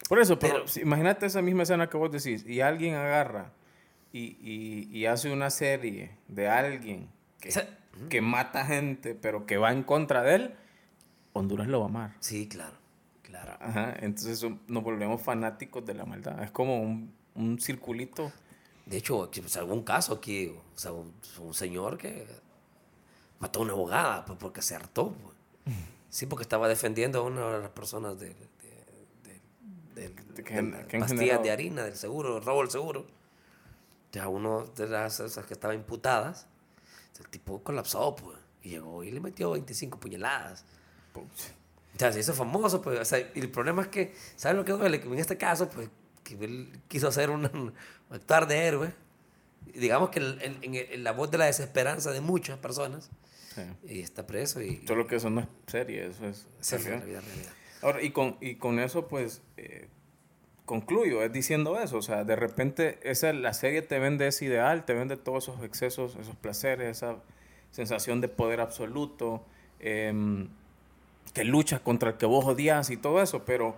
Por 0.08 0.20
eso, 0.20 0.38
pero, 0.38 0.66
pero 0.66 0.84
imagínate 0.86 1.26
esa 1.26 1.42
misma 1.42 1.64
escena 1.64 1.88
que 1.88 1.98
vos 1.98 2.12
decís, 2.12 2.46
y 2.46 2.62
alguien 2.62 2.96
agarra 2.96 3.52
y, 4.14 4.90
y, 4.92 5.06
hace 5.06 5.32
una 5.32 5.50
serie 5.50 6.18
de 6.28 6.50
alguien 6.50 7.10
que, 7.40 7.50
que 8.10 8.22
mata 8.22 8.66
gente, 8.66 9.16
pero 9.16 9.46
que 9.46 9.58
va 9.58 9.72
en 9.72 9.84
contra 9.84 10.22
de 10.22 10.36
él, 10.36 10.56
Honduras 11.34 11.68
lo 11.68 11.80
va 11.80 11.86
a 11.86 11.90
amar. 11.90 12.16
Sí, 12.20 12.48
claro, 12.48 12.76
claro. 13.22 13.54
Ajá, 13.62 13.96
entonces 14.02 14.46
nos 14.68 14.84
volvemos 14.84 15.22
fanáticos 15.22 15.86
de 15.86 15.94
la 15.94 16.06
maldad. 16.06 16.44
Es 16.44 16.52
como 16.52 16.82
un, 16.82 17.14
un 17.36 17.60
circulito. 17.60 18.32
De 18.92 18.98
hecho, 18.98 19.32
pues, 19.32 19.56
algún 19.56 19.84
caso 19.84 20.14
aquí, 20.14 20.54
o 20.76 20.78
sea, 20.78 20.92
un, 20.92 21.14
señor 21.54 21.98
que 21.98 22.28
mató 23.40 23.60
a 23.60 23.62
una 23.64 23.72
abogada 23.72 24.26
pues, 24.26 24.38
porque 24.38 24.62
se 24.62 24.76
hartó. 24.76 25.14
Pues. 25.14 25.78
Sí, 26.12 26.26
porque 26.26 26.44
estaba 26.44 26.68
defendiendo 26.68 27.20
a 27.20 27.22
una 27.22 27.52
de 27.52 27.60
las 27.62 27.70
personas 27.70 28.20
de, 28.20 28.36
de, 29.96 30.10
de, 30.10 31.00
pastillas 31.00 31.42
de 31.42 31.52
harina, 31.52 31.86
del 31.86 31.96
seguro, 31.96 32.36
el 32.36 32.44
robo 32.44 32.60
del 32.60 32.70
seguro. 32.70 33.08
Ya 34.12 34.28
uno 34.28 34.66
de 34.76 34.90
las 34.90 35.22
esas 35.22 35.46
que 35.46 35.54
estaban 35.54 35.78
imputadas, 35.78 36.48
el 37.18 37.30
tipo 37.30 37.64
colapsó, 37.64 38.14
pues, 38.14 38.38
y 38.62 38.72
llegó 38.72 39.06
y 39.06 39.12
le 39.12 39.22
metió 39.22 39.52
25 39.52 40.02
puñaladas. 40.02 40.66
O 41.16 41.98
sea, 41.98 42.12
se 42.12 42.20
hizo 42.20 42.34
famoso, 42.34 42.82
pues, 42.82 43.00
o 43.00 43.06
sea, 43.06 43.20
y 43.20 43.40
el 43.40 43.50
problema 43.50 43.84
es 43.84 43.88
que, 43.88 44.14
¿sabes 44.36 44.58
lo 44.58 44.66
que 44.66 44.74
duele? 44.74 44.98
En 44.98 45.18
este 45.18 45.38
caso, 45.38 45.70
pues, 45.70 45.88
que 46.38 46.46
él 46.46 46.80
quiso 46.88 47.08
hacer 47.08 47.30
un, 47.30 47.74
actuar 48.10 48.48
de 48.48 48.58
héroe, 48.66 48.94
digamos 49.74 50.10
que 50.10 50.20
en, 50.20 50.60
en 50.62 51.04
la 51.04 51.12
voz 51.12 51.32
de 51.32 51.38
la 51.38 51.46
desesperanza 51.46 52.12
de 52.12 52.22
muchas 52.22 52.58
personas, 52.58 53.10
y 53.88 54.02
está 54.02 54.26
preso. 54.26 54.62
Y, 54.62 54.82
Solo 54.88 55.08
que 55.08 55.18
eso 55.18 55.30
no 55.30 55.42
es 55.42 55.48
serie, 55.68 56.08
eso 56.08 56.26
es... 56.28 56.48
Sí, 56.60 56.78
la 56.90 56.98
vida, 56.98 57.22
Ahora, 57.82 58.02
y 58.02 58.12
con, 58.12 58.38
y 58.42 58.56
con 58.56 58.80
eso, 58.80 59.08
pues, 59.08 59.42
eh, 59.58 59.88
concluyo, 60.66 61.24
es 61.24 61.34
diciendo 61.34 61.80
eso, 61.80 61.98
o 61.98 62.02
sea, 62.02 62.24
de 62.24 62.36
repente 62.36 63.00
esa, 63.04 63.34
la 63.34 63.54
serie 63.54 63.82
te 63.82 63.98
vende 63.98 64.28
ese 64.28 64.46
ideal, 64.46 64.86
te 64.86 64.94
vende 64.94 65.18
todos 65.18 65.50
esos 65.50 65.64
excesos, 65.64 66.16
esos 66.16 66.36
placeres, 66.36 66.98
esa 66.98 67.18
sensación 67.72 68.22
de 68.22 68.28
poder 68.28 68.62
absoluto, 68.62 69.44
em, 69.80 70.50
que 71.34 71.44
luchas 71.44 71.80
contra 71.80 72.12
el 72.12 72.18
que 72.18 72.26
vos 72.26 72.46
odias 72.46 72.90
y 72.92 72.98
todo 72.98 73.22
eso, 73.22 73.46
pero 73.46 73.76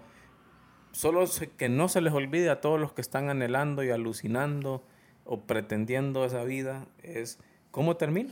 solo 0.94 1.26
que 1.58 1.68
no 1.68 1.90
se 1.90 2.00
les 2.00 2.14
olvide 2.14 2.50
a 2.50 2.62
todos 2.62 2.80
los 2.80 2.94
que 2.94 3.02
están 3.02 3.30
anhelando 3.30 3.84
y 3.84 3.92
alucinando 3.92 4.84
o 5.26 5.42
pretendiendo 5.42 6.24
esa 6.24 6.44
vida, 6.44 6.86
es 7.02 7.40
cómo 7.72 7.98
termina. 7.98 8.32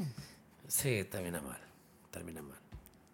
Sí, 0.67 1.04
termina 1.04 1.41
mal, 1.41 1.60
termina 2.12 2.41
mal. 2.41 2.58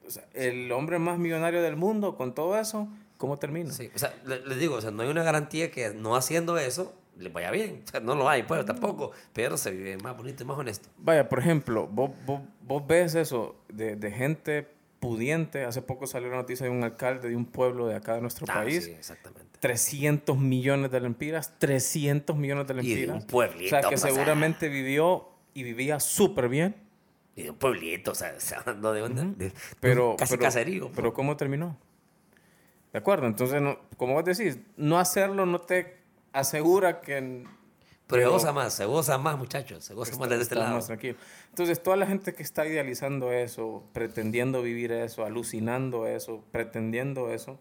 O 0.05 0.11
sea, 0.11 0.27
el 0.33 0.71
hombre 0.71 0.99
más 0.99 1.17
millonario 1.17 1.61
del 1.63 1.75
mundo, 1.75 2.15
con 2.15 2.35
todo 2.35 2.59
eso, 2.59 2.87
¿cómo 3.17 3.37
termina? 3.37 3.71
Sí, 3.71 3.89
o 3.95 3.97
sea, 3.97 4.13
les 4.25 4.59
digo, 4.59 4.75
o 4.75 4.81
sea, 4.81 4.91
no 4.91 5.01
hay 5.01 5.09
una 5.09 5.23
garantía 5.23 5.71
que 5.71 5.93
no 5.93 6.15
haciendo 6.15 6.57
eso 6.57 6.93
le 7.19 7.29
vaya 7.29 7.51
bien. 7.51 7.81
O 7.85 7.87
sea, 7.89 7.99
no 7.99 8.15
lo 8.15 8.29
hay, 8.29 8.43
pues 8.43 8.65
tampoco, 8.65 9.11
pero 9.33 9.57
se 9.57 9.71
vive 9.71 9.97
más 9.97 10.15
bonito 10.15 10.43
y 10.43 10.45
más 10.45 10.57
honesto. 10.57 10.89
Vaya, 10.97 11.27
por 11.27 11.39
ejemplo, 11.39 11.87
vos, 11.87 12.11
vos, 12.25 12.41
vos 12.61 12.85
ves 12.85 13.15
eso 13.15 13.55
de, 13.69 13.95
de, 13.95 14.11
gente 14.11 14.67
pudiente. 14.99 15.63
Hace 15.63 15.81
poco 15.81 16.07
salió 16.07 16.29
la 16.29 16.37
noticia 16.37 16.65
de 16.65 16.71
un 16.71 16.83
alcalde 16.83 17.29
de 17.29 17.35
un 17.35 17.45
pueblo 17.45 17.87
de 17.87 17.95
acá 17.95 18.15
de 18.15 18.21
nuestro 18.21 18.45
ah, 18.49 18.55
país. 18.55 18.85
Sí, 18.85 18.91
exactamente. 18.91 19.45
300 19.59 20.37
millones 20.37 20.91
de 20.91 20.99
lempiras, 20.99 21.57
300 21.59 22.35
millones 22.35 22.67
de 22.67 22.73
lempiras. 22.75 22.99
Y 22.99 23.05
de 23.05 23.11
un 23.11 23.21
pueblito. 23.23 23.75
O 23.75 23.81
sea, 23.81 23.89
que 23.89 23.97
seguramente 23.97 24.69
vivió 24.69 25.29
y 25.53 25.63
vivía 25.63 25.99
súper 25.99 26.49
bien 26.49 26.87
y 27.37 27.43
de 27.43 27.51
un 27.51 27.55
pueblito, 27.55 28.11
o 28.11 28.15
sea, 28.15 28.35
hablando 28.65 28.93
de, 28.93 29.01
de, 29.35 29.53
pero, 29.79 30.15
casi 30.17 30.33
pero, 30.33 30.41
caserío. 30.41 30.91
Pero 30.95 31.13
¿cómo 31.13 31.37
terminó? 31.37 31.77
¿De 32.91 32.97
acuerdo? 32.97 33.27
Entonces, 33.27 33.61
no, 33.61 33.77
como 33.95 34.13
vos 34.13 34.25
decís, 34.25 34.57
no 34.75 34.97
hacerlo 34.97 35.45
no 35.45 35.61
te 35.61 35.97
asegura 36.33 36.99
que... 36.99 37.45
Pero 38.07 38.23
se 38.23 38.29
goza 38.29 38.53
más, 38.53 38.73
se 38.73 38.85
goza 38.85 39.17
más, 39.17 39.37
muchachos, 39.37 39.83
se 39.83 39.93
goza 39.93 40.17
más 40.17 40.29
desde 40.29 40.43
este 40.43 40.55
lado. 40.55 40.75
Más 40.75 40.87
tranquilo. 40.87 41.17
Entonces, 41.49 41.83
toda 41.83 41.97
la 41.97 42.07
gente 42.07 42.33
que 42.33 42.41
está 42.41 42.65
idealizando 42.65 43.33
eso, 43.33 43.83
pretendiendo 43.91 44.61
vivir 44.61 44.93
eso, 44.93 45.25
alucinando 45.25 46.07
eso, 46.07 46.41
pretendiendo 46.51 47.29
eso, 47.31 47.59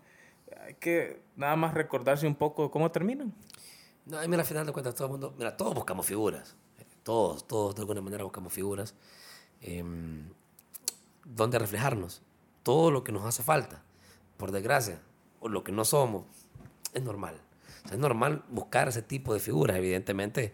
hay 0.64 0.74
que 0.74 1.20
nada 1.34 1.56
más 1.56 1.74
recordarse 1.74 2.26
un 2.28 2.36
poco 2.36 2.70
cómo 2.70 2.92
terminan. 2.92 3.34
No, 4.04 4.20
mira, 4.28 4.42
al 4.42 4.46
final 4.46 4.64
de 4.64 4.72
cuentas, 4.72 4.94
todo 4.94 5.06
el 5.06 5.10
mundo, 5.12 5.34
mira, 5.36 5.56
todos 5.56 5.74
buscamos 5.74 6.06
figuras. 6.06 6.54
Todos, 7.02 7.46
todos 7.46 7.74
de 7.74 7.82
alguna 7.82 8.00
manera 8.00 8.24
buscamos 8.24 8.52
figuras 8.52 8.94
eh, 9.62 9.84
donde 11.24 11.58
reflejarnos. 11.58 12.22
Todo 12.62 12.90
lo 12.90 13.04
que 13.04 13.12
nos 13.12 13.24
hace 13.24 13.42
falta, 13.42 13.82
por 14.36 14.52
desgracia, 14.52 15.00
o 15.40 15.48
lo 15.48 15.62
que 15.62 15.72
no 15.72 15.84
somos, 15.84 16.24
es 16.92 17.02
normal. 17.02 17.40
Es 17.90 17.98
normal 17.98 18.44
buscar 18.48 18.88
ese 18.88 19.02
tipo 19.02 19.34
de 19.34 19.40
figuras, 19.40 19.76
evidentemente. 19.76 20.52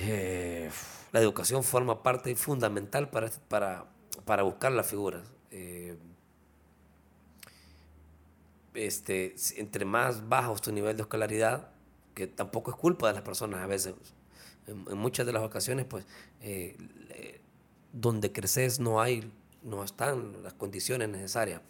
Eh, 0.00 0.70
la 1.12 1.20
educación 1.20 1.64
forma 1.64 2.02
parte 2.02 2.34
fundamental 2.36 3.10
para, 3.10 3.30
para, 3.48 3.86
para 4.24 4.42
buscar 4.42 4.72
las 4.72 4.86
figuras. 4.86 5.22
Eh, 5.50 5.96
este, 8.74 9.34
entre 9.56 9.84
más 9.84 10.28
bajo 10.28 10.56
tu 10.56 10.72
nivel 10.72 10.96
de 10.96 11.02
escolaridad, 11.02 11.70
que 12.14 12.26
tampoco 12.26 12.70
es 12.70 12.76
culpa 12.76 13.08
de 13.08 13.14
las 13.14 13.22
personas 13.22 13.60
a 13.60 13.66
veces, 13.66 13.94
en, 14.66 14.98
muchas 14.98 15.26
de 15.26 15.32
las 15.32 15.42
ocasiones, 15.42 15.86
pues 15.86 16.04
eh, 16.40 16.76
donde 17.92 18.32
creces 18.32 18.78
no 18.78 19.00
hay, 19.00 19.30
no 19.62 19.82
están 19.82 20.42
las 20.42 20.54
condiciones 20.54 21.08
necesarias. 21.08 21.60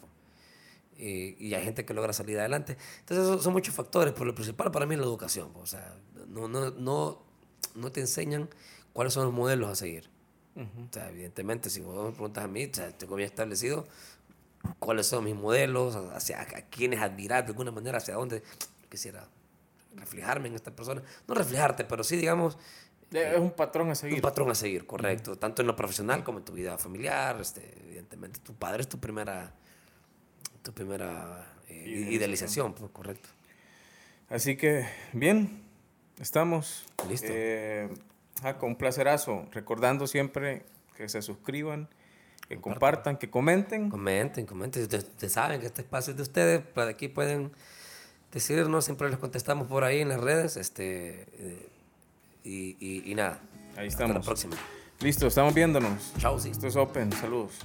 Y 0.97 1.53
hay 1.53 1.63
gente 1.63 1.85
que 1.85 1.93
logra 1.93 2.13
salir 2.13 2.39
adelante. 2.39 2.77
Entonces, 2.99 3.43
son 3.43 3.53
muchos 3.53 3.73
factores, 3.73 4.13
pero 4.13 4.25
lo 4.25 4.35
principal 4.35 4.71
para 4.71 4.85
mí 4.85 4.93
es 4.95 4.99
la 4.99 5.05
educación. 5.05 5.51
O 5.55 5.65
sea, 5.65 5.95
no, 6.27 6.47
no, 6.47 6.71
no, 6.71 7.23
no 7.75 7.91
te 7.91 8.01
enseñan 8.01 8.49
cuáles 8.93 9.13
son 9.13 9.25
los 9.25 9.33
modelos 9.33 9.69
a 9.69 9.75
seguir. 9.75 10.09
o 10.55 10.93
sea, 10.93 11.09
evidentemente, 11.09 11.69
si 11.69 11.81
vos 11.81 12.05
me 12.05 12.11
preguntas 12.11 12.43
a 12.43 12.47
mí, 12.47 12.65
o 12.65 12.73
sea, 12.73 12.95
tengo 12.97 13.15
bien 13.15 13.29
establecido 13.29 13.87
cuáles 14.79 15.07
son 15.07 15.23
mis 15.23 15.35
modelos, 15.35 15.95
hacia 16.13 16.41
a 16.41 16.45
quienes 16.45 16.99
admirar 16.99 17.43
de 17.45 17.51
alguna 17.51 17.71
manera, 17.71 17.97
hacia 17.97 18.15
dónde 18.15 18.43
quisiera 18.89 19.27
reflejarme 19.95 20.49
en 20.49 20.55
esta 20.55 20.71
persona. 20.75 21.01
No 21.27 21.33
reflejarte, 21.33 21.83
pero 21.83 22.03
sí, 22.03 22.15
digamos, 22.15 22.57
es 23.11 23.39
un 23.39 23.51
patrón 23.51 23.89
a 23.89 23.95
seguir. 23.95 24.15
Un 24.15 24.21
patrón 24.21 24.49
a 24.51 24.55
seguir, 24.55 24.85
correcto. 24.85 25.37
Tanto 25.37 25.61
en 25.61 25.67
lo 25.67 25.75
profesional 25.75 26.23
como 26.23 26.39
en 26.39 26.45
tu 26.45 26.53
vida 26.53 26.77
familiar. 26.77 27.39
Este, 27.41 27.77
evidentemente, 27.85 28.39
tu 28.39 28.53
padre 28.53 28.81
es 28.81 28.89
tu 28.89 28.99
primera, 28.99 29.53
tu 30.61 30.73
primera 30.73 31.45
eh, 31.67 32.07
idealización, 32.11 32.73
pues, 32.73 32.91
correcto. 32.91 33.29
Así 34.29 34.55
que, 34.55 34.87
bien, 35.13 35.61
estamos. 36.19 36.85
Listo. 37.09 37.27
Eh, 37.29 37.89
con 38.59 38.71
un 38.71 38.75
placerazo. 38.75 39.47
Recordando 39.51 40.07
siempre 40.07 40.63
que 40.95 41.09
se 41.09 41.21
suscriban, 41.21 41.89
que 42.47 42.59
compartan, 42.59 43.17
que 43.17 43.29
comenten. 43.29 43.89
Comenten, 43.89 44.45
comenten. 44.45 44.83
Ustedes, 44.83 45.31
saben 45.31 45.59
que 45.59 45.67
este 45.67 45.81
espacio 45.81 46.11
es 46.11 46.17
de 46.17 46.23
ustedes. 46.23 46.61
Para 46.61 46.91
aquí 46.91 47.07
pueden 47.07 47.51
decirnos, 48.31 48.85
siempre 48.85 49.09
les 49.09 49.19
contestamos 49.19 49.67
por 49.67 49.83
ahí 49.83 49.99
en 49.99 50.09
las 50.09 50.21
redes. 50.21 50.57
Este. 50.57 51.27
Eh, 51.33 51.69
y, 52.43 53.11
y, 53.11 53.15
nada. 53.15 53.41
Ahí 53.77 53.87
estamos. 53.87 54.15
Hasta 54.17 54.19
la 54.19 54.25
próxima. 54.25 54.55
Listo, 55.01 55.27
estamos 55.27 55.53
viéndonos. 55.53 56.13
Chao, 56.17 56.39
sí. 56.39 56.49
Esto 56.49 56.67
es 56.67 56.75
Open. 56.75 57.11
Saludos. 57.11 57.59